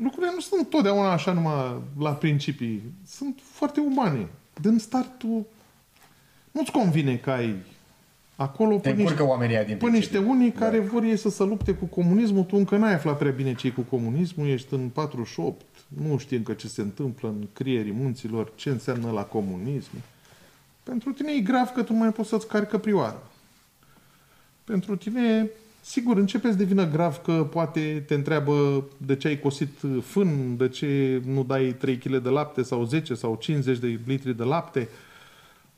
lucrurile 0.00 0.32
nu 0.34 0.40
sunt 0.40 0.70
totdeauna 0.70 1.12
așa 1.12 1.32
numai 1.32 1.82
la 1.98 2.14
principii. 2.14 2.92
Sunt 3.06 3.40
foarte 3.42 3.80
umane. 3.80 4.28
Din 4.60 4.78
start, 4.78 5.18
tu 5.18 5.46
nu-ți 6.50 6.70
convine 6.70 7.16
că 7.16 7.30
ai 7.30 7.54
acolo 8.40 8.76
Te 8.76 8.90
pe 8.92 9.00
încurcă 9.00 9.26
oamenii 9.26 9.54
aia 9.56 9.64
din 9.64 9.76
pe 9.76 9.84
principiu. 9.86 10.18
niște 10.18 10.30
unii 10.30 10.50
Da. 10.50 10.58
care 10.58 10.78
vor 10.78 11.02
ei 11.02 11.16
să 11.16 11.30
se 11.30 11.44
lupte 11.44 11.72
cu 11.72 11.84
comunismul, 11.84 12.44
tu 12.44 12.56
încă 12.56 12.76
n-ai 12.76 12.94
aflat 12.94 13.18
prea 13.18 13.30
bine 13.30 13.54
ce 13.54 13.70
cu 13.72 13.80
comunismul, 13.80 14.46
ești 14.48 14.74
în 14.74 14.88
48, 14.88 15.64
nu 15.88 16.18
știi 16.18 16.36
încă 16.36 16.52
ce 16.52 16.68
se 16.68 16.80
întâmplă 16.80 17.28
în 17.28 17.46
crierii 17.52 17.92
munților, 17.92 18.52
ce 18.54 18.70
înseamnă 18.70 19.10
la 19.10 19.22
comunism. 19.22 19.90
Pentru 20.82 21.10
tine 21.10 21.32
e 21.32 21.40
grav 21.40 21.68
că 21.68 21.82
tu 21.82 21.92
nu 21.92 21.98
mai 21.98 22.12
poți 22.12 22.28
să-ți 22.28 22.48
cari 22.48 22.66
căprioară. 22.68 23.22
Pentru 24.64 24.96
tine, 24.96 25.50
sigur, 25.80 26.16
începe 26.16 26.50
să 26.50 26.56
devină 26.56 26.88
grav 26.90 27.16
că 27.16 27.32
poate 27.52 28.04
te 28.06 28.14
întreabă 28.14 28.84
de 28.96 29.16
ce 29.16 29.28
ai 29.28 29.38
cosit 29.40 29.68
fân, 30.02 30.56
de 30.56 30.68
ce 30.68 31.22
nu 31.26 31.44
dai 31.44 31.74
3 31.78 31.98
kg 31.98 32.16
de 32.16 32.28
lapte 32.28 32.62
sau 32.62 32.84
10 32.84 33.14
sau 33.14 33.36
50 33.40 33.78
de 33.78 33.98
litri 34.06 34.36
de 34.36 34.44
lapte. 34.44 34.88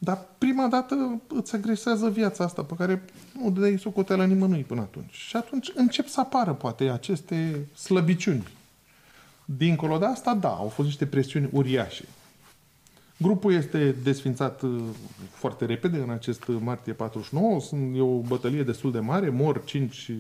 Dar 0.03 0.27
prima 0.39 0.67
dată 0.67 1.21
îți 1.29 1.55
agresează 1.55 2.09
viața 2.09 2.45
asta 2.45 2.63
pe 2.63 2.75
care 2.75 3.05
nu 3.33 3.51
dai 3.51 3.79
socoteală 3.79 4.25
nimănui 4.25 4.63
până 4.63 4.81
atunci. 4.81 5.15
Și 5.15 5.37
atunci 5.37 5.73
încep 5.75 6.07
să 6.07 6.21
apară 6.21 6.53
poate 6.53 6.89
aceste 6.89 7.67
slăbiciuni. 7.75 8.49
Dincolo 9.45 9.99
de 9.99 10.05
asta, 10.05 10.35
da, 10.35 10.49
au 10.49 10.69
fost 10.69 10.89
niște 10.89 11.07
presiuni 11.07 11.49
uriașe. 11.53 12.05
Grupul 13.17 13.53
este 13.53 13.95
desfințat 14.03 14.63
uh, 14.63 14.83
foarte 15.31 15.65
repede 15.65 15.99
în 15.99 16.11
acest 16.11 16.43
martie 16.61 16.93
49. 16.93 17.61
Sunt, 17.61 17.97
e 17.97 18.01
o 18.01 18.19
bătălie 18.19 18.63
destul 18.63 18.93
de 18.93 19.01
mare. 19.01 19.29
Mor 19.29 19.65
cinci 19.65 20.11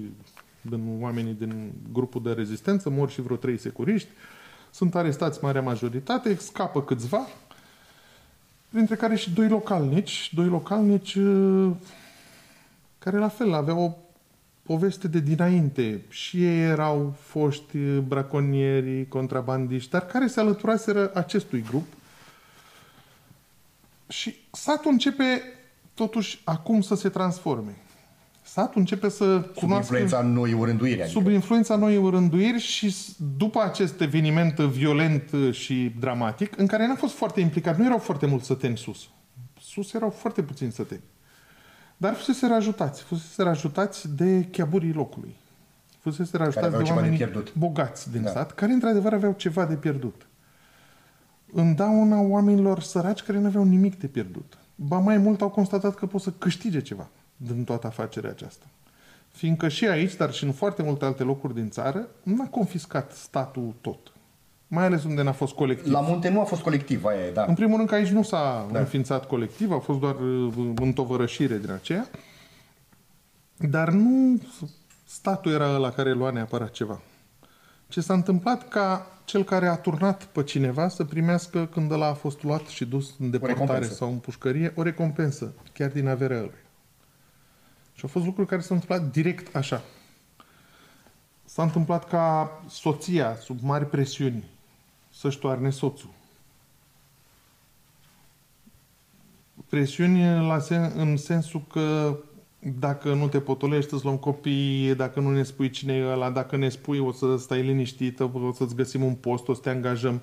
din 0.60 0.98
oamenii 1.00 1.34
din 1.34 1.72
grupul 1.92 2.22
de 2.22 2.32
rezistență, 2.32 2.90
mor 2.90 3.10
și 3.10 3.20
vreo 3.20 3.36
trei 3.36 3.58
securiști. 3.58 4.08
Sunt 4.70 4.94
arestați 4.94 5.38
marea 5.42 5.62
majoritate, 5.62 6.34
scapă 6.34 6.82
câțiva, 6.82 7.26
printre 8.70 8.94
care 8.94 9.16
și 9.16 9.30
doi 9.30 9.48
localnici, 9.48 10.30
doi 10.34 10.46
localnici 10.46 11.14
uh, 11.14 11.70
care 12.98 13.18
la 13.18 13.28
fel 13.28 13.54
aveau 13.54 13.78
o 13.84 13.92
poveste 14.62 15.08
de 15.08 15.20
dinainte. 15.20 16.00
Și 16.08 16.44
ei 16.44 16.60
erau 16.60 17.14
foști 17.20 17.78
braconieri, 17.78 19.08
contrabandiști, 19.08 19.90
dar 19.90 20.06
care 20.06 20.26
se 20.26 20.40
alăturaseră 20.40 21.10
acestui 21.14 21.62
grup. 21.62 21.86
Și 24.08 24.36
satul 24.52 24.90
începe 24.90 25.42
totuși 25.94 26.40
acum 26.44 26.80
să 26.80 26.94
se 26.94 27.08
transforme. 27.08 27.76
Satul 28.42 28.80
începe 28.80 29.08
să 29.08 29.40
Sub 29.42 29.54
cunoască 29.54 29.96
influența 29.96 30.28
noi 30.28 30.52
urânduiri. 30.52 31.02
Adică. 31.02 31.18
sub 31.18 31.26
influența 31.28 31.76
noii 31.76 32.10
rânduiri 32.10 32.58
și 32.58 32.90
s- 32.90 33.16
după 33.36 33.60
acest 33.62 34.00
eveniment 34.00 34.54
violent 34.58 35.30
și 35.50 35.94
dramatic, 36.00 36.58
în 36.58 36.66
care 36.66 36.86
n-a 36.86 36.94
fost 36.94 37.14
foarte 37.14 37.40
implicat, 37.40 37.78
nu 37.78 37.84
erau 37.84 37.98
foarte 37.98 38.26
mulți 38.26 38.46
săteni 38.46 38.76
sus. 38.78 39.08
Sus 39.60 39.92
erau 39.92 40.10
foarte 40.10 40.42
puțini 40.42 40.72
săteni. 40.72 41.00
Dar 41.96 42.14
fuseseră 42.14 42.54
ajutați. 42.54 43.02
Fuseseră 43.02 43.48
ajutați 43.48 44.14
de 44.14 44.44
chiaburii 44.50 44.92
locului. 44.92 45.36
Fuseseră 45.98 46.42
ajutați 46.42 46.66
aveau 46.66 46.80
de 46.82 46.86
ceva 46.86 47.00
de 47.00 47.04
oameni 47.06 47.22
pierdut. 47.24 47.54
bogați 47.54 48.10
din 48.10 48.22
Da. 48.22 48.30
sat, 48.30 48.52
care 48.54 48.72
într-adevăr 48.72 49.12
aveau 49.12 49.32
ceva 49.36 49.64
de 49.64 49.74
pierdut. 49.74 50.26
În 51.52 51.74
dauna 51.74 52.20
oamenilor 52.20 52.80
săraci 52.80 53.20
care 53.22 53.38
nu 53.38 53.46
aveau 53.46 53.64
nimic 53.64 53.98
de 53.98 54.06
pierdut. 54.06 54.58
Ba 54.74 54.98
mai 54.98 55.16
mult 55.18 55.40
au 55.40 55.48
constatat 55.50 55.94
că 55.94 56.06
pot 56.06 56.20
să 56.20 56.30
câștige 56.30 56.80
ceva 56.80 57.08
din 57.46 57.64
toată 57.64 57.86
afacerea 57.86 58.30
aceasta. 58.30 58.64
Fiindcă 59.28 59.68
și 59.68 59.86
aici, 59.88 60.16
dar 60.16 60.32
și 60.32 60.44
în 60.44 60.52
foarte 60.52 60.82
multe 60.82 61.04
alte 61.04 61.22
locuri 61.22 61.54
din 61.54 61.70
țară, 61.70 62.06
n-a 62.22 62.46
confiscat 62.48 63.12
statul 63.12 63.74
tot. 63.80 64.12
Mai 64.66 64.84
ales 64.84 65.04
unde 65.04 65.22
n-a 65.22 65.32
fost 65.32 65.54
colectiv. 65.54 65.92
La 65.92 66.00
munte 66.00 66.28
nu 66.28 66.40
a 66.40 66.44
fost 66.44 66.62
colectiv, 66.62 67.04
aia 67.04 67.26
e, 67.26 67.30
da. 67.32 67.44
În 67.44 67.54
primul 67.54 67.76
rând 67.76 67.88
că 67.88 67.94
aici 67.94 68.08
nu 68.08 68.22
s-a 68.22 68.68
Da. 68.72 68.78
înființat 68.78 69.26
colectiv, 69.26 69.72
a 69.72 69.78
fost 69.78 69.98
doar 69.98 70.14
uh, 70.14 70.52
întovărășire 70.74 71.58
din 71.58 71.70
aceea. 71.70 72.06
Dar 73.56 73.90
nu 73.90 74.40
statul 75.06 75.52
era 75.52 75.74
ăla 75.74 75.90
care 75.90 76.12
lua 76.12 76.30
neapărat 76.30 76.70
ceva. 76.70 77.00
Ce 77.88 78.00
s-a 78.00 78.14
întâmplat 78.14 78.68
ca 78.68 79.06
cel 79.24 79.44
care 79.44 79.66
a 79.66 79.76
turnat 79.76 80.24
pe 80.24 80.42
cineva 80.42 80.88
să 80.88 81.04
primească 81.04 81.66
când 81.66 81.90
ăla 81.90 82.06
a 82.06 82.12
fost 82.14 82.42
luat 82.42 82.66
și 82.66 82.84
dus 82.84 83.14
în 83.18 83.30
deportare 83.30 83.58
recompensă. 83.60 83.94
sau 83.94 84.08
în 84.10 84.16
pușcărie, 84.18 84.72
o 84.76 84.82
recompensă, 84.82 85.52
chiar 85.72 85.90
din 85.90 86.08
averea 86.08 86.40
lui. 86.40 86.50
Și 88.00 88.06
au 88.06 88.12
fost 88.12 88.26
lucruri 88.26 88.48
care 88.48 88.60
s-au 88.60 88.76
întâmplat 88.76 89.12
direct 89.12 89.56
așa. 89.56 89.82
S-a 91.44 91.62
întâmplat 91.62 92.08
ca 92.08 92.50
soția, 92.68 93.36
sub 93.36 93.58
mari 93.62 93.86
presiuni, 93.86 94.44
să-și 95.12 95.38
toarne 95.38 95.70
soțul. 95.70 96.10
Presiuni 99.68 100.22
la 100.46 100.58
sen- 100.60 100.94
în 100.94 101.16
sensul 101.16 101.62
că 101.72 102.18
dacă 102.58 103.14
nu 103.14 103.28
te 103.28 103.40
potolești, 103.40 103.94
îți 103.94 104.04
luăm 104.04 104.16
copii, 104.16 104.94
dacă 104.94 105.20
nu 105.20 105.30
ne 105.30 105.42
spui 105.42 105.70
cine 105.70 105.94
e 105.94 106.10
ăla, 106.10 106.30
dacă 106.30 106.56
ne 106.56 106.68
spui 106.68 106.98
o 106.98 107.12
să 107.12 107.36
stai 107.36 107.62
liniștită, 107.62 108.24
o 108.34 108.52
să-ți 108.52 108.74
găsim 108.74 109.02
un 109.02 109.14
post, 109.14 109.48
o 109.48 109.54
să 109.54 109.60
te 109.60 109.70
angajăm. 109.70 110.20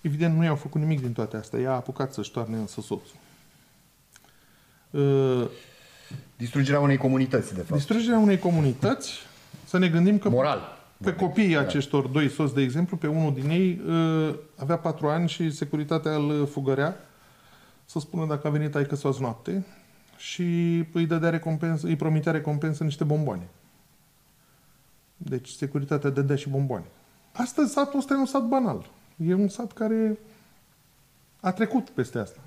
Evident, 0.00 0.36
nu 0.36 0.44
i-au 0.44 0.56
făcut 0.56 0.80
nimic 0.80 1.00
din 1.00 1.12
toate 1.12 1.36
astea. 1.36 1.60
Ea 1.60 1.70
a 1.70 1.74
apucat 1.74 2.12
să-și 2.12 2.30
toarne 2.30 2.56
însă 2.56 2.80
soțul. 2.80 3.16
Uh, 6.10 6.16
Distrugerea 6.36 6.80
unei 6.80 6.96
comunități, 6.96 7.54
de 7.54 7.60
fapt. 7.60 7.72
Distrugerea 7.72 8.18
unei 8.18 8.38
comunități, 8.38 9.12
să 9.64 9.78
ne 9.78 9.88
gândim 9.88 10.18
că 10.18 10.28
Moral. 10.28 10.60
pe 11.02 11.14
copiii 11.14 11.56
acestor 11.56 12.06
doi 12.06 12.28
soți, 12.28 12.54
de 12.54 12.62
exemplu, 12.62 12.96
pe 12.96 13.06
unul 13.06 13.34
din 13.34 13.50
ei 13.50 13.80
uh, 13.86 14.34
avea 14.56 14.76
patru 14.76 15.08
ani 15.08 15.28
și 15.28 15.50
securitatea 15.50 16.14
îl 16.14 16.46
fugărea 16.46 16.96
să 17.84 17.98
spună 17.98 18.26
dacă 18.26 18.46
a 18.46 18.50
venit 18.50 18.74
aică 18.74 18.96
sau 18.96 19.10
azi 19.10 19.20
noapte 19.20 19.64
și 20.16 20.42
îi, 20.92 21.06
dădea 21.06 21.30
recompensă, 21.30 21.86
îi 21.86 21.96
promitea 21.96 22.32
recompensă 22.32 22.84
niște 22.84 23.04
bomboane. 23.04 23.48
Deci 25.16 25.48
securitatea 25.48 26.10
dădea 26.10 26.36
și 26.36 26.48
bomboane. 26.48 26.84
Astăzi 27.32 27.72
satul 27.72 27.98
ăsta 27.98 28.14
e 28.14 28.16
un 28.16 28.26
sat 28.26 28.42
banal. 28.42 28.86
E 29.26 29.34
un 29.34 29.48
sat 29.48 29.72
care 29.72 30.18
a 31.40 31.52
trecut 31.52 31.88
peste 31.88 32.18
asta. 32.18 32.40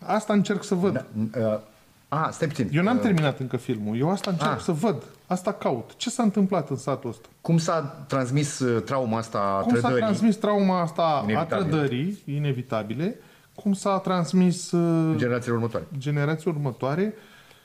Asta 0.00 0.32
încerc 0.32 0.64
să 0.64 0.74
văd. 0.74 1.06
Da, 1.30 1.62
uh, 2.10 2.18
a, 2.18 2.30
stai 2.30 2.48
puțin. 2.48 2.68
Eu 2.72 2.82
n-am 2.82 2.96
Uh, 2.96 3.02
terminat 3.02 3.38
încă 3.38 3.56
filmul. 3.56 3.98
Eu 3.98 4.10
asta 4.10 4.30
încerc 4.30 4.50
Ah. 4.52 4.60
să 4.60 4.72
văd. 4.72 5.02
Asta 5.26 5.52
caut. 5.52 5.90
Ce 5.96 6.10
s-a 6.10 6.22
întâmplat 6.22 6.70
în 6.70 6.76
satul 6.76 7.10
ăsta? 7.10 7.28
Cum 7.40 7.58
s-a 7.58 7.80
transmis 8.08 8.58
uh, 8.58 8.82
trauma 8.82 9.18
asta 9.18 9.38
a 9.38 9.60
Cum 9.60 9.70
s-a 9.74 9.78
trădării? 9.78 9.98
transmis 10.04 10.36
trauma 10.36 10.80
asta 10.80 11.20
Inevitabil. 11.24 11.64
a 11.64 11.66
trădării 11.68 12.18
inevitabile? 12.26 13.16
Cum 13.54 13.72
s-a 13.72 13.98
transmis 13.98 14.70
uh, 14.72 15.16
generațiile 15.16 15.54
următoare? 15.56 15.86
generații 15.98 16.50
următoare? 16.50 17.14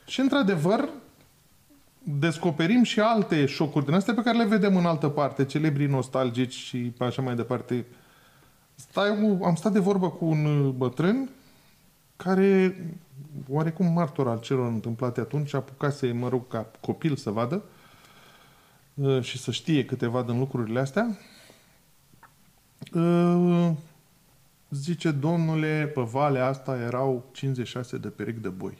Și, 0.05 0.19
într-adevăr, 0.19 0.89
descoperim 2.03 2.83
și 2.83 3.00
alte 3.00 3.45
șocuri 3.45 3.85
din 3.85 3.93
astea 3.93 4.13
pe 4.13 4.21
care 4.21 4.38
le 4.38 4.45
vedem 4.45 4.75
în 4.75 4.85
altă 4.85 5.07
parte, 5.07 5.45
celebrii 5.45 5.88
nostalgici 5.88 6.53
și 6.53 6.91
așa 7.00 7.21
mai 7.21 7.35
departe. 7.35 7.85
Stai, 8.75 9.09
cu- 9.21 9.43
am 9.45 9.55
stat 9.55 9.71
de 9.71 9.79
vorbă 9.79 10.09
cu 10.09 10.25
un 10.25 10.45
uh, 10.45 10.69
bătrân 10.77 11.29
care, 12.15 12.75
oarecum 13.50 13.86
martor 13.86 14.27
al 14.27 14.39
celor 14.39 14.67
întâmplate 14.67 15.20
atunci, 15.20 15.53
apucase, 15.53 16.12
mă 16.12 16.29
rog, 16.29 16.48
ca 16.48 16.72
copil 16.79 17.15
să 17.15 17.29
vadă 17.29 17.63
uh, 18.93 19.22
și 19.22 19.38
să 19.38 19.51
știe 19.51 19.86
câteva 19.86 20.22
din 20.24 20.39
lucrurile 20.39 20.79
astea. 20.79 21.17
Uh, 22.93 23.72
Zice, 24.74 25.12
domnule, 25.12 25.91
pe 25.93 26.01
valea 26.01 26.46
asta 26.46 26.77
erau 26.77 27.25
56 27.32 27.98
de 27.98 28.08
perechi 28.08 28.39
de 28.39 28.50
boi. 28.50 28.77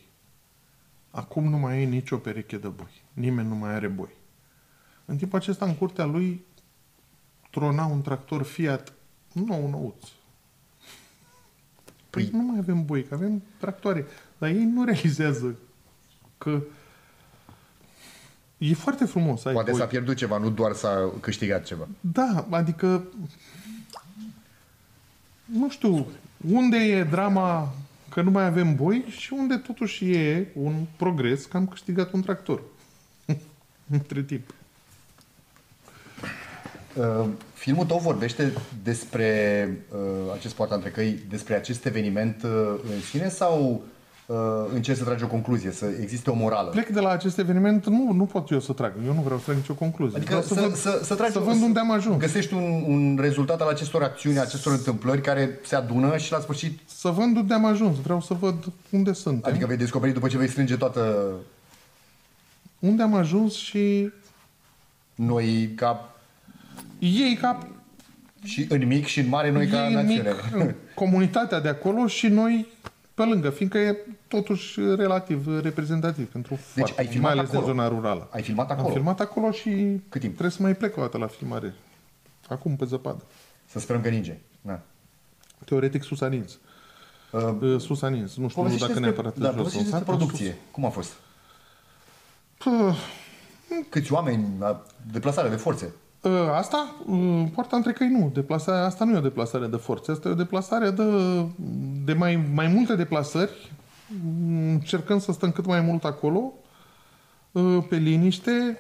Acum 1.12 1.50
nu 1.50 1.58
mai 1.58 1.82
e 1.82 1.86
nicio 1.86 2.18
pereche 2.18 2.58
de 2.58 2.68
boi. 2.68 3.02
Nimeni 3.14 3.48
nu 3.48 3.56
mai 3.56 3.74
are 3.74 3.88
boi. 3.88 4.10
În 5.06 5.18
timpul 5.18 5.40
acesta, 5.40 5.66
în 5.66 5.76
curtea 5.76 6.06
lui, 6.06 6.46
trona 7.50 7.86
un 7.86 8.02
tractor 8.02 8.44
Fiat 8.44 8.94
nou 9.34 9.70
nouț. 9.70 10.08
Păi 12.14 12.30
nu 12.32 12.42
mai 12.42 12.58
avem 12.60 12.86
boi, 12.86 13.04
că 13.04 13.14
avem 13.14 13.44
tractoare. 13.58 14.06
Dar 14.38 14.50
ei 14.50 14.64
nu 14.64 14.84
realizează 14.84 15.56
că 16.38 16.62
e 18.58 18.74
foarte 18.74 19.06
frumos 19.06 19.42
să 19.42 19.48
ai 19.48 19.54
Poate 19.54 19.72
boi. 19.72 19.80
s-a 19.80 19.86
pierdut 19.86 20.16
ceva, 20.16 20.38
nu 20.38 20.50
doar 20.50 20.74
s-a 20.74 21.12
câștigat 21.20 21.64
ceva. 21.64 21.88
Da, 22.00 22.48
adică 22.50 23.04
nu 25.46 25.70
știu, 25.70 26.08
unde 26.52 26.78
e 26.78 27.04
drama 27.04 27.76
că 28.10 28.22
nu 28.22 28.32
mai 28.32 28.46
avem 28.46 28.76
boi 28.76 29.06
și 29.10 29.34
unde 29.34 29.56
totuși 29.58 30.12
e 30.12 30.48
un 30.56 30.86
progres 30.98 31.46
că 31.46 31.58
am 31.58 31.68
câștigat 31.68 32.14
un 32.14 32.22
tractor. 32.22 32.62
Între 33.92 34.24
timp. 34.24 34.54
Uh, 36.98 37.26
filmul 37.54 37.86
tău 37.86 37.98
vorbește 37.98 38.54
despre 38.84 39.68
uh, 39.92 40.34
acest 40.34 40.54
poartă 40.54 40.76
între 40.76 40.90
căi, 40.90 41.20
despre 41.30 41.56
acest 41.56 41.86
eveniment 41.86 42.44
uh, 42.44 42.50
în 42.96 43.02
sine 43.02 43.30
sau 43.30 43.82
uh, 44.26 44.36
încerci 44.74 44.98
să 44.98 45.04
tragi 45.04 45.24
o 45.24 45.28
concluzie, 45.28 45.72
să 45.72 45.86
existe 46.02 46.30
o 46.30 46.34
morală? 46.34 46.70
Plec 46.70 46.88
de 46.88 47.00
la 47.00 47.10
acest 47.10 47.38
eveniment, 47.38 47.86
nu, 47.86 48.12
nu 48.12 48.26
pot 48.26 48.50
eu 48.50 48.60
să 48.60 48.74
trag. 48.74 48.94
Eu 49.06 49.14
nu 49.14 49.22
vreau 49.22 49.38
să 49.40 49.46
trag 49.46 49.58
nicio 49.58 49.74
concluzie. 49.74 50.18
Adică 50.18 50.32
vreau 50.32 50.48
să, 50.48 50.54
să, 50.54 50.62
văd, 50.62 50.76
să, 50.76 51.00
să, 51.04 51.16
tragi, 51.16 51.32
să 51.32 51.40
văd 51.40 51.62
unde 51.62 51.80
am 51.80 51.92
ajuns. 51.92 52.18
Găsești 52.18 52.54
un, 52.54 52.84
un 52.88 53.18
rezultat 53.22 53.62
al 53.62 53.70
acestor 53.70 54.04
acțiuni, 54.04 54.40
acestor 54.40 54.74
întâmplări 54.74 55.22
care 55.22 55.60
se 55.66 55.76
adună 55.76 56.18
și 56.18 56.32
la 56.32 56.40
sfârșit, 56.40 56.80
Să 56.86 57.10
văd 57.10 57.36
unde 57.36 57.54
am 57.54 57.66
ajuns. 57.66 57.98
Vreau 58.02 58.22
să 58.22 58.34
văd 58.34 58.72
unde 58.90 59.14
sunt. 59.14 59.46
adică 59.46 59.66
vei 59.66 59.78
descoperi 59.78 60.14
după 60.14 60.28
ce 60.28 60.38
vei 60.38 60.50
strânge 60.50 60.76
toată 60.76 61.34
Unde 62.80 63.04
am 63.04 63.14
ajuns 63.14 63.54
și 63.56 64.12
noi 65.16 65.74
ca 65.76 66.13
ei 67.06 67.36
ca 67.42 67.68
și 68.44 68.66
în 68.70 68.88
mic 68.88 69.06
și 69.06 69.20
în 69.20 69.28
mare 69.28 69.52
noi 69.52 69.68
ca 69.68 69.88
ei 69.88 69.94
națiune. 69.94 70.34
mic, 70.56 70.76
comunitatea 70.96 71.60
de 71.60 71.68
acolo 71.70 72.08
și 72.08 72.28
noi 72.28 72.68
pe 73.14 73.24
lângă, 73.24 73.50
fiindcă 73.50 73.78
e 73.78 73.98
totuși 74.28 74.80
relativ 74.96 75.62
reprezentativ 75.62 76.28
pentru 76.32 76.54
Deci 76.54 76.62
foarte, 76.76 77.02
ai 77.02 77.08
filmat 77.08 77.32
mai 77.34 77.40
ales 77.40 77.54
acolo? 77.54 77.68
în 77.70 77.76
zona 77.76 77.88
rurală. 77.88 78.28
Ai 78.32 78.42
filmat 78.42 78.72
Am 78.72 78.78
acolo? 78.78 78.94
filmat 78.94 79.20
acolo 79.20 79.52
și 79.52 79.70
Cât 80.10 80.22
timp? 80.22 80.32
trebuie 80.32 80.50
să 80.52 80.62
mai 80.62 80.76
plec 80.76 80.98
o 80.98 81.02
dată 81.02 81.18
la 81.18 81.28
filmare. 81.28 81.74
Acum 82.50 82.76
pe 82.76 82.86
zăpadă. 82.86 83.24
Să 83.66 83.80
sperăm 83.80 84.02
că 84.02 84.10
ninge. 84.10 84.38
Da. 84.62 84.80
Teoretic 85.66 86.04
sus 86.04 86.22
anins. 86.22 86.52
Uh, 87.32 87.42
Uh, 87.62 87.80
sus 87.82 88.02
anins. 88.02 88.36
Nu 88.36 88.48
știu 88.50 88.62
povestește 88.62 88.88
dacă 88.94 89.00
despre, 89.00 89.22
neapărat 89.24 89.38
da, 89.38 89.46
jos 89.46 89.56
povestește 89.56 89.90
sau 89.90 89.98
despre 89.98 90.14
sat, 90.16 90.18
producție. 90.28 90.58
Cum 90.72 90.86
a 90.86 90.90
fost? 90.90 91.10
sus. 91.10 91.18
Puh, 92.74 92.96
Câți 93.90 94.12
oameni, 94.14 94.48
la 94.60 94.84
deplasare 95.12 95.50
de 95.50 95.56
forțe? 95.56 95.94
Uh, 96.24 96.50
Asta, 96.52 96.96
uh, 97.06 97.44
poarta 97.54 97.76
între 97.76 97.92
căi 97.92 98.10
nu. 98.10 98.30
Deplasarea, 98.34 98.86
asta 98.86 99.06
nu 99.06 99.14
e 99.14 99.18
o 99.18 99.22
deplasare 99.22 99.68
de 99.68 99.76
forțe, 99.76 100.12
asta 100.12 100.28
e 100.28 100.32
o 100.32 100.36
deplasare 100.36 100.90
de, 100.90 101.04
de 102.06 102.14
mai, 102.14 102.48
mai 102.54 102.68
multe 102.68 102.96
deplasări. 102.96 103.72
Mm, 104.24 104.72
Încercăm 104.72 105.20
să 105.20 105.32
stăm 105.32 105.52
cât 105.52 105.66
mai 105.66 105.82
mult 105.82 106.04
acolo, 106.04 106.54
uh, 107.52 107.84
pe 107.90 107.96
liniște, 107.96 108.80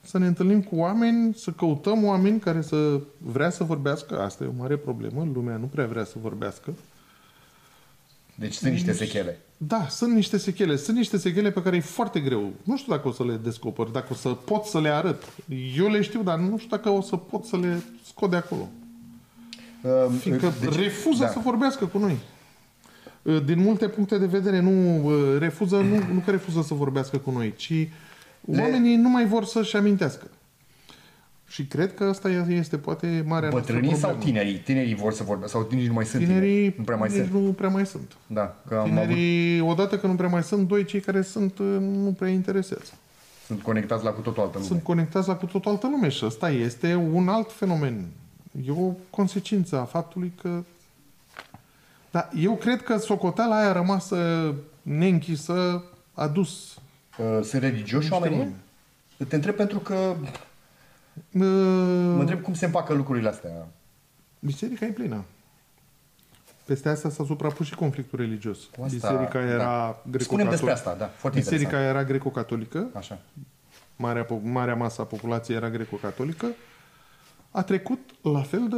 să 0.00 0.18
ne 0.18 0.26
întâlnim 0.26 0.62
cu 0.62 0.76
oameni, 0.76 1.34
să 1.34 1.50
căutăm 1.50 2.04
oameni 2.04 2.38
care 2.38 2.60
să 2.62 3.00
vrea 3.18 3.50
să 3.50 3.64
vorbească. 3.64 4.20
Asta 4.20 4.44
e 4.44 4.46
o 4.46 4.60
mare 4.60 4.76
problemă, 4.76 5.28
lumea 5.34 5.56
nu 5.56 5.66
prea 5.66 5.86
vrea 5.86 6.04
să 6.04 6.14
vorbească. 6.20 6.74
Deci 8.34 8.54
sunt 8.54 8.72
niște 8.72 8.92
sechele. 8.92 9.38
Da, 9.66 9.86
sunt 9.88 10.14
niște 10.14 10.36
sechele. 10.36 10.76
Sunt 10.76 10.96
niște 10.96 11.16
sechele 11.18 11.50
pe 11.50 11.62
care 11.62 11.76
e 11.76 11.80
foarte 11.80 12.20
greu. 12.20 12.52
Nu 12.62 12.76
știu 12.76 12.92
dacă 12.92 13.08
o 13.08 13.12
să 13.12 13.24
le 13.24 13.34
descoper, 13.42 13.86
dacă 13.86 14.06
o 14.10 14.14
să 14.14 14.28
pot 14.28 14.64
să 14.64 14.80
le 14.80 14.88
arăt. 14.88 15.22
Eu 15.76 15.88
le 15.88 16.02
știu, 16.02 16.22
dar 16.22 16.38
nu 16.38 16.58
știu 16.58 16.76
dacă 16.76 16.88
o 16.88 17.00
să 17.00 17.16
pot 17.16 17.44
să 17.44 17.56
le 17.56 17.82
scot 18.06 18.30
de 18.30 18.36
acolo. 18.36 18.68
Uh, 19.82 19.90
Fiindcă 20.18 20.52
deci, 20.60 20.74
refuză 20.74 21.22
da. 21.22 21.30
să 21.30 21.38
vorbească 21.38 21.86
cu 21.86 21.98
noi. 21.98 22.16
Din 23.44 23.58
multe 23.58 23.88
puncte 23.88 24.18
de 24.18 24.26
vedere, 24.26 24.60
nu 24.60 25.10
refuză, 25.38 25.76
nu, 25.76 26.14
nu 26.14 26.22
că 26.24 26.30
refuză 26.30 26.62
să 26.62 26.74
vorbească 26.74 27.18
cu 27.18 27.30
noi, 27.30 27.54
ci 27.56 27.88
Le... 28.40 28.60
oamenii 28.60 28.96
nu 28.96 29.08
mai 29.08 29.26
vor 29.26 29.44
să-și 29.44 29.76
amintească. 29.76 30.26
Și 31.54 31.64
cred 31.66 31.94
că 31.94 32.04
asta 32.04 32.28
este 32.48 32.78
poate 32.78 33.24
marea 33.26 33.48
Bătrânii 33.50 33.82
noastră 33.82 34.06
sau 34.08 34.16
problemă. 34.16 34.38
tinerii? 34.38 34.58
Tinerii 34.60 34.94
vor 34.94 35.12
să 35.12 35.22
vorbească 35.22 35.56
sau 35.58 35.66
tinerii 35.66 35.88
nu 35.88 35.94
mai 35.94 36.04
sunt 36.04 36.22
Tinerii 36.24 36.54
tineri? 36.56 36.74
Nu 36.78 36.84
prea 36.84 36.96
mai 36.96 37.08
nici 37.08 37.18
sunt. 37.18 37.32
nu 37.44 37.52
prea 37.52 37.68
mai 37.68 37.86
sunt. 37.86 38.16
Da, 38.26 38.56
că 38.68 38.74
am 38.74 38.80
avut, 38.80 38.90
Tinerii, 38.90 39.60
odată 39.60 39.98
că 39.98 40.06
nu 40.06 40.14
prea 40.14 40.28
mai 40.28 40.42
sunt, 40.42 40.68
doi 40.68 40.84
cei 40.84 41.00
care 41.00 41.22
sunt, 41.22 41.58
nu 41.80 42.14
prea 42.18 42.28
interesează. 42.30 42.92
sunt 43.46 43.62
conectați 43.62 44.04
la 44.04 44.10
cu 44.10 44.20
totul 44.20 44.42
altă 44.42 44.54
lume. 44.54 44.66
Sunt 44.68 44.82
conectați 44.82 45.28
la 45.28 45.36
cu 45.36 45.46
totul 45.46 45.70
altă 45.70 45.86
lume 45.86 46.08
și 46.08 46.24
ăsta 46.24 46.50
este 46.50 46.94
un 46.94 47.28
alt 47.28 47.52
fenomen. 47.52 48.06
E 48.66 48.70
o 48.70 48.92
consecință 49.10 49.78
a 49.78 49.84
faptului 49.84 50.32
că... 50.42 50.62
Da, 52.10 52.28
eu 52.40 52.54
cred 52.54 52.82
că 52.82 52.96
socoteala 52.96 53.60
aia 53.60 53.72
rămasă 53.72 54.54
neînchisă 54.82 55.84
a 56.14 56.26
dus. 56.28 56.78
Uh, 57.18 57.42
sunt 57.42 57.62
religioși 57.62 57.94
Niște 58.08 58.14
oamenii? 58.14 58.38
oameni. 58.38 58.54
Te 59.28 59.34
întreb 59.34 59.54
pentru 59.54 59.78
că 59.78 60.14
mă 61.30 61.44
Uh, 61.44 62.20
întreb 62.20 62.40
cum 62.42 62.54
se 62.54 62.64
împacă 62.64 62.92
lucrurile 62.94 63.28
astea. 63.28 63.68
biserica 64.38 64.86
e 64.86 64.90
plină. 64.90 65.24
Peste 66.64 66.88
asta 66.88 67.10
s-a 67.10 67.24
suprapus 67.24 67.66
și 67.66 67.74
conflictul 67.74 68.18
religios. 68.18 68.58
Cu 68.64 68.82
asta, 68.82 68.94
Biserica 68.94 69.40
era 69.40 69.56
da. 69.64 70.02
greco 70.10 70.24
Spunem 70.24 70.48
despre 70.48 70.70
asta, 70.70 70.94
da, 70.94 71.06
foarte 71.06 71.38
Biserica 71.38 71.64
interesant. 71.68 71.96
era 71.96 72.04
greco-catolică 72.04 72.86
Așa. 72.94 73.18
marea, 73.96 74.24
po- 74.26 74.42
marea 74.42 74.74
masă 74.74 75.00
a 75.00 75.04
populației 75.04 75.56
era 75.56 75.70
greco-catolică, 75.70 76.46
a 77.50 77.62
trecut 77.62 77.98
la 78.22 78.42
fel 78.42 78.68
de... 78.68 78.76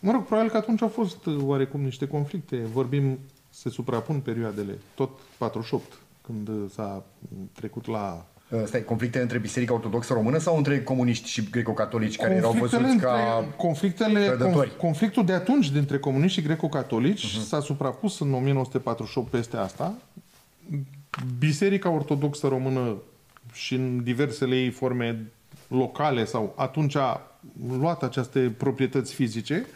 Mă 0.00 0.12
rog, 0.12 0.24
probabil 0.24 0.50
că 0.50 0.56
atunci 0.56 0.82
au 0.82 0.88
fost 0.88 1.26
uh, 1.26 1.36
oarecum 1.42 1.80
niște 1.80 2.06
conflicte. 2.06 2.56
Vorbim, 2.56 3.18
se 3.50 3.68
suprapun 3.70 4.20
perioadele, 4.20 4.78
tot 4.94 5.10
48, 5.38 5.92
când 6.22 6.48
uh, 6.48 6.64
s-a 6.74 7.04
trecut 7.52 7.86
la... 7.86 8.26
Uh, 8.48 8.62
Stai, 8.64 8.84
conflicte 8.84 9.20
între 9.20 9.38
Biserica 9.38 9.72
Ortodoxă 9.72 10.12
Română 10.12 10.38
sau 10.38 10.56
între 10.56 10.82
comuniști 10.82 11.28
și 11.28 11.48
greco-catolici 11.50 12.16
care 12.16 12.34
erau 12.34 12.50
Conflictele 12.50 12.82
văzuți 12.82 13.04
între, 13.04 13.20
ca... 13.20 13.54
conflictele, 13.56 14.26
trădători. 14.26 14.68
conf, 14.68 14.78
conflictul 14.78 15.24
de 15.24 15.32
atunci 15.32 15.70
dintre 15.70 15.98
comuniști 15.98 16.40
și 16.40 16.46
greco-catolici 16.46 17.26
uh-huh. 17.26 17.46
s-a 17.46 17.60
suprapus 17.60 18.20
în 18.20 18.34
1948 18.34 19.30
peste 19.30 19.56
asta. 19.56 19.94
Biserica 21.38 21.90
Ortodoxă 21.90 22.46
Română 22.48 22.96
și 23.52 23.74
în 23.74 24.02
diversele 24.02 24.56
ei 24.56 24.70
forme 24.70 25.32
locale 25.68 26.24
sau 26.24 26.54
atunci 26.56 26.96
a 26.96 27.20
luat 27.78 28.02
aceste 28.02 28.54
proprietăți 28.56 29.14
fizice. 29.14 29.66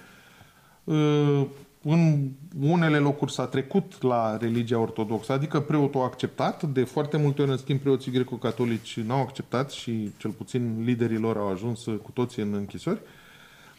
Uh, 1.82 1.92
În 1.92 2.30
unele 2.60 2.98
locuri 2.98 3.32
s-a 3.32 3.46
trecut 3.46 4.02
la 4.02 4.36
religia 4.36 4.78
ortodoxă, 4.78 5.32
adică 5.32 5.60
preotul 5.60 6.00
a 6.00 6.04
acceptat. 6.04 6.62
De 6.62 6.84
foarte 6.84 7.16
multe 7.16 7.42
ori, 7.42 7.50
în 7.50 7.56
schimb, 7.56 7.80
preoții 7.80 8.12
greco-catolici 8.12 9.00
n-au 9.00 9.20
acceptat 9.20 9.70
și 9.70 10.10
cel 10.16 10.30
puțin 10.30 10.82
liderii 10.84 11.18
lor 11.18 11.36
au 11.36 11.48
ajuns 11.50 11.86
uh, 11.86 11.98
cu 12.02 12.10
toții 12.10 12.42
în 12.42 12.54
închisori. 12.54 13.00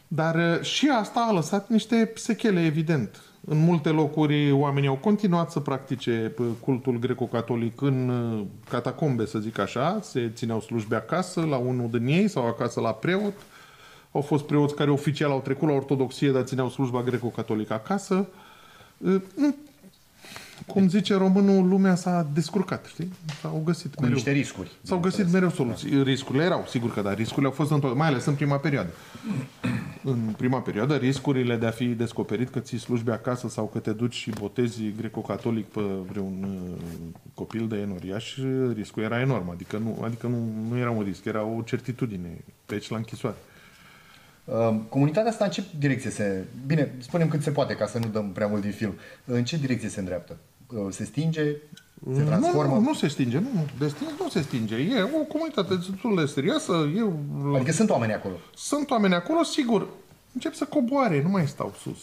Dar 0.08 0.36
uh, 0.36 0.62
și 0.62 0.89
asta 0.89 1.26
a 1.30 1.34
lăsat 1.34 1.70
niște 1.70 2.12
sechele, 2.16 2.66
evident. 2.66 3.22
În 3.46 3.58
multe 3.58 3.89
locuri 3.89 4.52
oamenii 4.52 4.89
au 4.89 4.96
continuat 4.96 5.52
să 5.52 5.60
practice 5.60 6.34
uh, 6.38 6.46
cultul 6.60 7.00
greco-catolic 7.00 7.82
în 7.82 8.10
uh, 8.10 8.46
catacombe, 8.70 9.26
să 9.26 9.39
zic 9.39 9.60
așa. 9.60 10.00
Se 10.02 10.32
țineau 10.34 10.62
slujbe 10.62 10.96
acasă, 10.96 11.42
la 11.42 11.58
unul 11.58 11.89
din 11.89 12.08
ei 12.08 12.28
sau 12.28 12.48
acasă 12.48 12.80
la 12.80 12.94
preot. 12.94 13.34
Au 14.13 14.21
fost 14.21 14.43
preoți 14.43 14.76
care 14.76 14.91
oficial 14.91 15.32
au 15.32 15.41
trecut 15.41 15.67
la 15.67 15.73
ortodoxie, 15.73 16.32
dar 16.32 16.43
țineau 16.43 16.69
slujba 16.69 17.04
greco-catolică 17.04 17.73
acasă. 17.73 18.28
Uh, 18.97 19.21
nu- 19.36 19.56
Cum 20.67 20.89
zice 20.89 21.13
românul, 21.15 21.67
lumea 21.67 21.95
s-a 21.95 22.28
descurcat, 22.34 22.86
știi? 22.86 23.13
S-au 23.41 23.62
găsit 23.65 23.93
Cu 23.95 24.02
mereu. 24.02 24.15
niște 24.15 24.32
riscuri. 24.32 24.71
S-au 24.82 24.99
găsit 24.99 25.32
mereu 25.32 25.49
soluții. 25.49 26.04
Riscurile 26.04 26.43
erau, 26.43 26.65
sigur 26.67 26.93
că 26.93 27.02
da, 27.02 27.13
riscurile 27.13 27.45
au 27.47 27.54
fost 27.54 27.69
întotdeauna, 27.71 27.99
mai 28.04 28.08
ales 28.12 28.26
în 28.26 28.34
prima 28.36 28.58
perioadă. 28.58 28.89
În 30.04 30.17
prima 30.38 30.60
perioadă, 30.60 30.95
riscurile 30.95 31.56
de 31.58 31.65
a 31.65 31.71
fi 31.71 31.86
descoperit 31.86 32.49
că 32.49 32.60
ții 32.60 32.78
slujbe 32.78 33.12
acasă 33.12 33.47
sau 33.49 33.65
că 33.65 33.80
te 33.80 33.91
duci 33.91 34.13
și 34.13 34.30
botezi 34.30 34.91
greco-catolic 34.97 35.65
pe 35.65 35.82
vreun 36.12 36.43
uh, 36.43 36.78
copil 37.34 37.67
de 37.67 37.78
enoriaș, 37.78 38.38
riscul 38.73 39.04
era 39.04 39.19
enorm. 39.19 39.49
Adică 39.49 39.78
nu, 39.78 40.02
adică 40.04 40.28
nu, 40.28 40.38
nu 40.69 40.78
era 40.78 40.89
un 40.91 41.04
risc, 41.04 41.26
era 41.26 41.43
o 41.43 41.62
certitudine 41.62 42.43
pe 42.65 42.73
aici 42.73 42.89
la 42.89 42.97
închisoare. 42.97 43.38
Uh, 44.45 44.75
Comunitatea 44.89 45.32
asta 45.32 45.45
în 45.45 45.51
ce 45.51 45.63
direcție 45.79 46.10
se... 46.10 46.45
Bine, 46.65 46.95
spunem 46.99 47.27
cât 47.27 47.41
se 47.43 47.51
poate 47.51 47.73
ca 47.75 47.86
să 47.88 47.99
nu 47.99 48.08
dăm 48.08 48.32
prea 48.32 48.47
mult 48.47 48.62
din 48.62 48.71
film. 48.71 48.93
În 49.25 49.43
ce 49.45 49.58
direcție 49.58 49.89
se 49.89 49.99
îndreaptă? 49.99 50.38
Uh, 50.67 50.86
Se 50.89 51.03
stinge? 51.06 51.41
Se 52.13 52.19
Nu, 52.19 52.25
transformă? 52.25 52.73
nu, 52.73 52.79
nu 52.79 52.93
se 52.93 53.08
stinge, 53.08 53.38
nu, 53.39 53.47
nu. 53.53 53.65
De 53.79 53.88
stins 53.88 54.10
nu 54.19 54.29
se 54.29 54.41
stinge. 54.41 54.75
E 54.75 55.01
o 55.01 55.23
comunitate 55.23 55.75
destul 55.75 56.15
de 56.15 56.25
serioasă. 56.25 56.71
E, 56.95 57.12
Adică 57.56 57.71
sunt 57.71 57.89
oameni 57.89 58.13
acolo. 58.13 58.36
Sunt 58.56 58.89
oameni 58.91 59.13
acolo, 59.13 59.43
sigur, 59.43 59.88
încep 60.34 60.53
să 60.53 60.65
coboare, 60.65 61.21
nu 61.21 61.29
mai 61.29 61.47
stau 61.47 61.73
sus. 61.82 61.99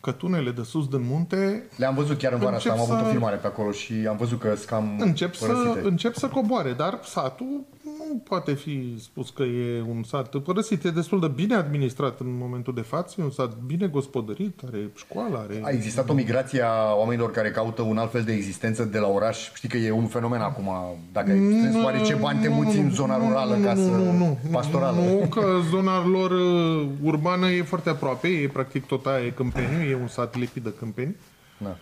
Cătunele 0.00 0.50
de 0.50 0.62
sus 0.62 0.88
din 0.88 1.02
munte 1.02 1.68
Le-am 1.76 1.94
văzut 1.94 2.18
chiar 2.18 2.32
în 2.32 2.38
vara 2.38 2.56
asta, 2.56 2.70
am 2.70 2.78
Încep 2.78 2.90
avut 2.92 3.02
o 3.04 3.06
să- 3.06 3.12
filmare 3.12 3.36
pe 3.36 3.46
acolo 3.46 3.70
și 3.70 3.92
am 4.08 4.16
văzut 4.16 4.40
că 4.40 4.54
sunt 4.54 4.66
cam 4.68 4.96
încep 5.00 5.34
să, 5.34 5.46
părăsite. 5.46 5.88
încep 5.88 6.14
să 6.14 6.28
coboare, 6.28 6.72
dar 6.72 6.98
satul 7.04 7.60
nu 8.08 8.16
poate 8.16 8.54
fi 8.54 8.94
spus 9.00 9.30
că 9.30 9.42
e 9.42 9.84
un 9.88 10.02
sat 10.02 10.36
părăsit. 10.36 10.84
E 10.84 10.90
destul 10.90 11.20
de 11.20 11.28
bine 11.28 11.54
administrat 11.54 12.20
în 12.20 12.36
momentul 12.38 12.74
de 12.74 12.80
față, 12.80 13.14
e 13.18 13.24
un 13.24 13.30
sat 13.30 13.56
bine 13.66 13.86
gospodărit, 13.86 14.60
are 14.66 14.90
școală, 14.94 15.38
are... 15.38 15.60
A 15.64 15.70
existat 15.70 16.08
o 16.08 16.12
migrație 16.12 16.62
a 16.62 16.94
oamenilor 16.94 17.30
care 17.30 17.50
caută 17.50 17.82
un 17.82 17.98
alt 17.98 18.10
fel 18.10 18.22
de 18.22 18.32
existență 18.32 18.84
de 18.84 18.98
la 18.98 19.08
oraș. 19.08 19.52
Știi 19.54 19.68
că 19.68 19.76
e 19.76 19.90
un 19.90 20.06
fenomen 20.06 20.40
acum. 20.40 20.70
Dacă 21.12 21.30
ai 21.30 21.52
strâns 21.58 21.84
oare 21.84 22.02
ce 22.02 22.14
bani 22.14 22.40
te 22.40 22.48
muți 22.48 22.78
în 22.78 22.90
zona 22.90 23.16
rurală 23.16 23.56
ca 23.64 23.74
să... 23.74 23.80
nu, 23.80 24.12
nu, 24.12 24.38
pastorală. 24.50 25.00
Nu, 25.00 25.26
că 25.30 25.42
zona 25.70 26.06
lor 26.06 26.30
uh, 26.30 26.88
urbană 27.02 27.50
e 27.50 27.62
foarte 27.62 27.90
aproape, 27.90 28.28
e 28.28 28.48
practic 28.48 28.86
tot 28.86 29.06
aia 29.06 29.26
e 29.26 29.30
Câmpeniu, 29.30 29.90
e 29.90 29.98
un 30.00 30.08
sat 30.08 30.36
lipit 30.36 30.62
de 30.62 30.72
Câmpeni. 30.78 31.16
Da. 31.58 31.76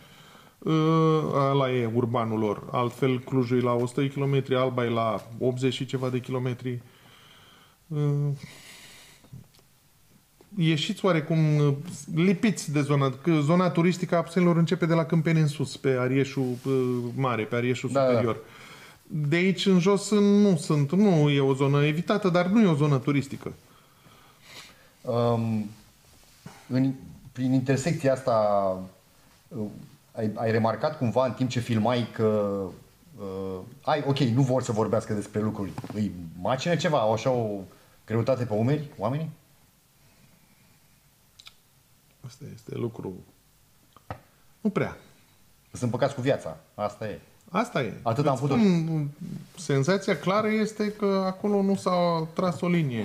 Uh, 0.64 0.72
Ăla 1.50 1.72
e 1.72 1.90
urbanul 1.94 2.38
lor. 2.38 2.62
Altfel, 2.70 3.20
Clujul 3.20 3.59
e 3.59 3.62
la 3.62 3.72
100 3.72 4.00
de 4.00 4.09
km, 4.09 4.44
Alba 4.55 4.85
e 4.85 4.88
la 4.88 5.27
80 5.38 5.74
și 5.74 5.87
ceva 5.87 6.09
de 6.09 6.20
kilometri. 6.20 6.83
Uh, 7.87 8.29
Ieșiți 10.57 11.05
oarecum 11.05 11.57
uh, 11.57 11.74
lipiți 12.14 12.72
de 12.72 12.81
zona, 12.81 13.11
că 13.11 13.40
zona 13.40 13.70
turistică 13.70 14.14
a 14.14 14.18
Apsenilor 14.18 14.57
începe 14.57 14.87
de 14.87 14.94
la 14.94 15.05
Câmpeni 15.05 15.40
în 15.40 15.46
sus, 15.46 15.77
pe 15.77 15.88
Arieșul 15.88 16.57
uh, 16.64 16.98
Mare, 17.14 17.42
pe 17.42 17.57
Arieșul 17.57 17.90
Da, 17.92 18.00
da. 18.00 18.07
Superior. 18.07 18.37
De 19.07 19.37
aici 19.37 19.66
în 19.66 19.79
jos 19.81 20.11
nu 20.11 20.57
sunt, 20.57 20.92
nu 20.92 21.31
e 21.31 21.40
o 21.40 21.55
zonă 21.55 21.85
evitată, 21.85 22.29
dar 22.29 22.46
nu 22.46 22.61
e 22.61 22.66
o 22.66 22.74
zonă 22.74 22.98
turistică. 22.98 23.53
Um, 25.00 25.70
în, 26.68 26.92
prin 27.33 27.53
intersecția 27.53 28.12
asta 28.12 28.77
uh, 29.48 29.66
ai, 30.16 30.33
ai 30.35 30.50
remarcat 30.50 30.98
cumva 30.98 31.27
în 31.27 31.33
timp 31.33 31.50
ce 31.50 31.61
filmai 31.61 32.09
că 32.12 32.61
uh, 33.18 33.59
ai, 33.83 34.05
ok, 34.07 34.18
nu 34.18 34.42
vor 34.42 34.62
să 34.62 34.72
vorbească 34.72 35.12
despre 35.12 35.40
lucruri. 35.40 35.72
Îi 35.94 36.12
macină 36.40 36.77
ceva? 36.77 36.98
Au 36.98 37.12
așa 37.12 37.31
o 37.31 37.61
greutate 38.07 38.44
pe 38.44 38.53
umeri 38.55 38.90
oamenii? 38.98 39.31
Asta 42.27 42.44
este 42.55 42.74
lucru. 42.74 43.12
Nu 44.61 44.70
prea. 44.70 44.96
Sunt 45.70 45.83
împăcați 45.83 46.14
cu 46.14 46.20
viața. 46.20 46.57
Asta 46.74 47.09
e. 47.09 47.20
Asta 47.50 47.83
e. 47.83 47.94
Atât 48.03 48.27
am 48.27 48.33
Îți 48.33 48.42
putut. 48.42 48.59
spun, 48.59 49.09
senzația 49.57 50.18
clară 50.18 50.48
este 50.48 50.92
că 50.92 51.22
acolo 51.27 51.62
nu 51.62 51.74
s-a 51.74 52.29
tras 52.35 52.61
o 52.61 52.68
linie. 52.68 53.05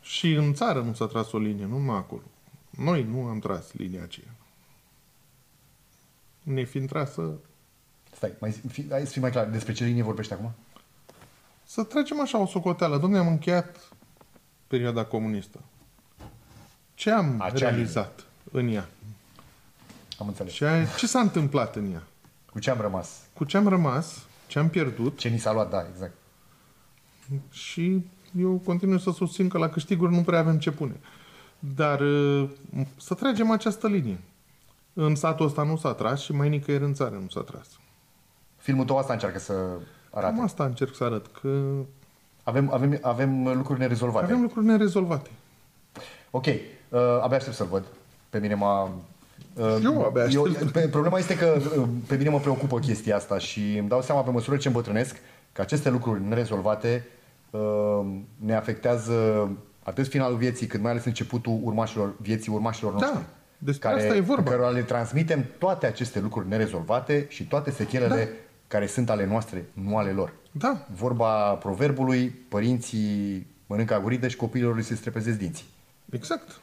și 0.00 0.32
în 0.32 0.54
țară 0.54 0.80
nu 0.80 0.92
s-a 0.94 1.06
tras 1.06 1.32
o 1.32 1.38
linie, 1.38 1.64
nu 1.64 1.78
numai 1.78 1.96
acolo. 1.96 2.22
Noi 2.70 3.06
nu 3.10 3.26
am 3.26 3.38
tras 3.38 3.72
linia 3.72 4.02
aceea. 4.02 4.34
Ne 6.46 6.64
fiind 6.64 6.88
trasă, 6.88 7.32
Stai, 8.16 8.32
mai, 8.38 8.50
zi- 8.50 8.68
fi, 8.68 8.86
hai 8.90 9.06
să 9.06 9.12
fii 9.12 9.20
mai 9.20 9.30
clar. 9.30 9.46
Despre 9.46 9.72
ce 9.72 9.84
linie 9.84 10.02
vorbești 10.02 10.32
acum? 10.32 10.52
să 11.64 11.82
tragem 11.82 12.20
așa 12.20 12.38
o 12.38 12.46
socoteală. 12.46 12.98
Domnule, 12.98 13.22
am 13.22 13.28
încheiat 13.28 13.88
perioada 14.66 15.04
comunistă. 15.04 15.58
Ce 16.94 17.10
am 17.10 17.40
Acea 17.40 17.68
realizat 17.68 18.24
în 18.52 18.68
ea? 18.68 18.88
Am 20.18 20.28
înțeles. 20.28 20.52
Ce, 20.52 20.86
ce 20.96 21.06
s-a 21.06 21.20
întâmplat 21.20 21.76
în 21.76 21.92
ea? 21.92 22.02
Cu 22.52 22.58
ce 22.58 22.70
am 22.70 22.80
rămas? 22.80 23.20
Cu 23.32 23.44
ce 23.44 23.56
am 23.56 23.68
rămas? 23.68 24.26
Ce 24.46 24.58
am 24.58 24.68
pierdut? 24.68 25.18
Ce 25.18 25.28
ni 25.28 25.38
s-a 25.38 25.52
luat, 25.52 25.70
da, 25.70 25.86
exact. 25.92 26.14
Și 27.50 28.04
eu 28.38 28.60
continui 28.64 29.00
să 29.00 29.10
susțin 29.10 29.48
că 29.48 29.58
la 29.58 29.68
câștiguri 29.68 30.14
nu 30.14 30.22
prea 30.22 30.38
avem 30.38 30.58
ce 30.58 30.70
pune. 30.70 31.00
Dar 31.58 32.00
uh, 32.00 32.50
să 32.96 33.14
tragem 33.14 33.50
această 33.50 33.88
linie. 33.88 34.18
În 34.98 35.14
satul 35.14 35.46
ăsta 35.46 35.62
nu 35.62 35.76
s-a 35.76 35.92
tras 35.92 36.20
și 36.20 36.32
mai 36.32 36.48
nicăieri 36.48 36.84
în 36.84 36.94
țară 36.94 37.14
nu 37.14 37.28
s-a 37.28 37.40
tras. 37.40 37.66
Filmul 38.56 38.84
tău 38.84 38.98
asta 38.98 39.12
încearcă 39.12 39.38
să 39.38 39.52
arate. 40.10 40.34
Cam 40.34 40.44
asta 40.44 40.64
încerc 40.64 40.94
să 40.94 41.04
arăt, 41.04 41.26
că 41.40 41.48
Avem, 42.46 42.70
avem, 42.72 42.98
avem 43.02 43.52
lucruri 43.56 43.78
nerezolvate. 43.78 44.24
avem 44.24 44.42
lucruri 44.42 44.66
nerezolvate. 44.66 45.30
Ok, 46.30 46.46
uh, 46.46 47.00
abia 47.20 47.36
aștept 47.36 47.56
să-l 47.56 47.66
văd. 47.70 47.84
Pe 48.30 48.38
mine 48.38 48.54
m-a... 48.54 48.90
Uh, 49.54 49.78
Eu 49.82 50.04
abia 50.04 50.24
aștept. 50.24 50.70
pe, 50.70 50.88
problema 50.88 51.18
este 51.18 51.36
că 51.36 51.56
uh, 51.78 51.88
pe 52.06 52.16
mine 52.16 52.28
mă 52.28 52.38
preocupă 52.38 52.78
chestia 52.78 53.16
asta 53.16 53.38
și 53.38 53.76
îmi 53.78 53.88
dau 53.88 54.02
seama 54.02 54.20
pe 54.20 54.30
măsură 54.30 54.56
ce 54.56 54.68
îmbătrânesc 54.68 55.16
că 55.52 55.60
aceste 55.60 55.90
lucruri 55.90 56.22
nerezolvate 56.22 57.06
uh, 57.50 57.60
ne 58.36 58.54
afectează 58.54 59.48
atât 59.82 60.06
finalul 60.08 60.36
vieții, 60.36 60.66
cât 60.66 60.80
mai 60.80 60.90
ales 60.90 61.04
începutul 61.04 61.60
urmașilor, 61.62 62.14
vieții 62.20 62.52
urmașilor 62.52 62.94
Da, 62.94 63.22
noștri. 63.58 63.80
despre 63.80 63.88
asta 63.88 64.16
e 64.16 64.20
vorba. 64.20 64.50
Cărora 64.50 64.68
le 64.68 64.82
transmitem 64.82 65.44
toate 65.58 65.86
aceste 65.86 66.20
lucruri 66.20 66.48
nerezolvate 66.48 67.26
și 67.28 67.46
toate 67.46 67.70
sechelele 67.70 68.24
Da. 68.24 68.30
care 68.66 68.86
sunt 68.86 69.10
ale 69.10 69.26
noastre, 69.26 69.64
nu 69.72 69.96
ale 69.96 70.10
lor. 70.10 70.32
Da, 70.50 70.86
Vorba 70.94 71.50
proverbului, 71.54 72.28
părinții 72.28 73.46
mănâncă 73.66 73.94
aguridă 73.94 74.28
și 74.28 74.36
copiilor 74.36 74.76
îi 74.76 74.82
se 74.82 74.94
strepezesc 74.94 75.38
dinții. 75.38 75.64
exact. 76.10 76.60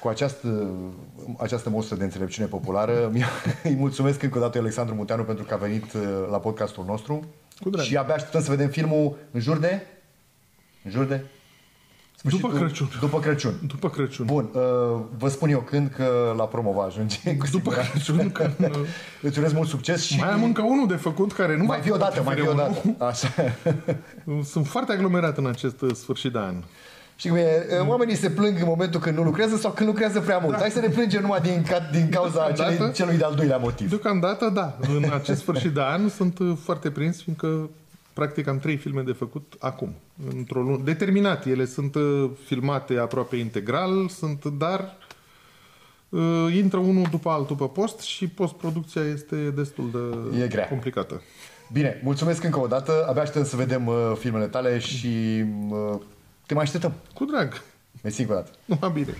Cu 0.00 0.08
această, 0.10 0.70
această 1.38 1.70
mostră 1.70 1.96
de 1.96 2.04
înțelepciune 2.04 2.48
populară, 2.48 3.08
mi- 3.12 3.24
îi 3.62 3.74
mulțumesc 3.74 4.22
încă 4.22 4.38
o 4.38 4.40
dată 4.40 4.52
lui 4.52 4.60
Alexandru 4.66 4.94
Muteanu 4.94 5.22
pentru 5.24 5.44
că 5.44 5.54
a 5.54 5.56
venit 5.56 5.92
uh, 5.92 6.02
la 6.30 6.38
podcastul 6.40 6.84
nostru. 6.84 7.24
Cu 7.60 7.70
drag. 7.70 7.84
Și 7.84 7.96
abia 7.96 8.14
așteptăm 8.14 8.42
să 8.42 8.50
vedem 8.50 8.68
filmul 8.68 9.16
în 9.30 9.40
jur 9.40 9.58
de... 9.58 9.80
În 10.84 10.90
jur 10.90 11.04
de... 11.04 11.24
După 12.30 12.48
Crăciun. 12.48 12.88
După 13.00 13.18
Crăciun. 13.20 13.54
După 13.66 13.90
Crăciun. 13.90 14.26
Bun, 14.26 14.48
uh, 14.52 14.60
vă 15.18 15.28
spun 15.28 15.48
eu 15.50 15.58
când 15.58 15.90
că 15.96 16.34
la 16.36 16.44
promo 16.44 16.72
va 16.72 16.82
ajunge. 16.82 17.16
Cu 17.38 17.46
După 17.50 17.70
siguranță. 17.70 17.90
Crăciun, 17.92 18.30
că 18.32 18.50
Îți 19.28 19.38
urez 19.38 19.52
mult 19.52 19.68
succes 19.68 20.02
și 20.02 20.18
mai 20.18 20.30
am 20.30 20.42
încă 20.44 20.62
unul 20.62 20.86
de 20.86 20.94
făcut 20.94 21.32
care 21.32 21.56
nu 21.56 21.64
mai 21.64 21.76
va 21.76 21.82
fi 21.82 21.90
o 21.90 21.96
dată, 21.96 22.22
mai 22.22 22.34
fi 22.34 22.40
o 22.48 22.52
TVR1. 22.52 22.56
dată. 22.56 22.82
Așa. 23.04 23.28
Sunt 24.52 24.66
foarte 24.66 24.92
aglomerat 24.92 25.38
în 25.38 25.46
acest 25.46 25.80
uh, 25.80 25.94
sfârșit 25.94 26.32
de 26.32 26.38
an. 26.38 26.54
Și 27.16 27.28
cum 27.28 27.36
e, 27.36 27.66
uh, 27.80 27.88
oamenii 27.88 28.14
se 28.16 28.30
plâng 28.30 28.58
în 28.58 28.66
momentul 28.66 29.00
când 29.00 29.16
nu 29.16 29.22
lucrează 29.22 29.56
sau 29.56 29.70
când 29.70 29.88
lucrează 29.88 30.20
prea 30.20 30.38
mult. 30.38 30.56
Hai 30.56 30.70
să 30.70 30.80
ne 30.80 30.88
plângem 30.88 31.20
numai 31.22 31.40
din, 31.40 31.62
ca, 31.68 31.78
din 31.92 32.08
cauza 32.08 32.32
Deocamdată- 32.32 32.72
celui, 32.74 32.92
celui 32.92 33.16
de-al 33.16 33.34
doilea 33.34 33.56
motiv. 33.56 33.88
Deocamdată, 33.88 34.50
da. 34.54 34.76
În 34.94 35.04
acest 35.14 35.40
sfârșit 35.40 35.70
de 35.70 35.80
an 35.82 36.08
sunt 36.08 36.38
uh, 36.38 36.52
foarte 36.62 36.90
prins, 36.90 37.22
fiindcă 37.22 37.70
practic 38.14 38.46
am 38.46 38.58
trei 38.58 38.76
filme 38.76 39.02
de 39.02 39.12
făcut 39.12 39.54
acum, 39.58 39.94
într-o 40.34 40.62
lună. 40.62 40.82
Determinat, 40.84 41.46
ele 41.46 41.64
sunt 41.64 41.94
uh, 41.94 42.30
filmate 42.44 42.98
aproape 42.98 43.36
integral, 43.36 44.08
sunt, 44.08 44.44
dar 44.44 44.96
uh, 46.08 46.54
intră 46.54 46.78
unul 46.78 47.06
după 47.10 47.30
altul 47.30 47.56
pe 47.56 47.64
post 47.64 48.00
și 48.00 48.26
postproducția 48.28 49.02
este 49.02 49.36
destul 49.36 49.90
de 49.90 50.42
E 50.42 50.48
grea. 50.48 50.68
complicată. 50.68 51.22
Bine, 51.72 52.00
mulțumesc 52.04 52.44
încă 52.44 52.60
o 52.60 52.66
dată. 52.66 53.06
Abia 53.08 53.22
așteptăm 53.22 53.44
să 53.48 53.56
vedem 53.56 53.86
uh, 53.86 54.12
filmele 54.18 54.46
tale 54.46 54.78
și 54.78 55.44
uh, 55.68 56.00
te 56.46 56.54
mai 56.54 56.62
așteptăm. 56.62 56.92
Cu 57.14 57.24
drag. 57.24 57.62
Mersi 58.02 58.20
încă 58.20 58.32
o 58.32 58.36
dată. 58.36 58.50
Numai 58.64 58.90
bine. 58.92 59.14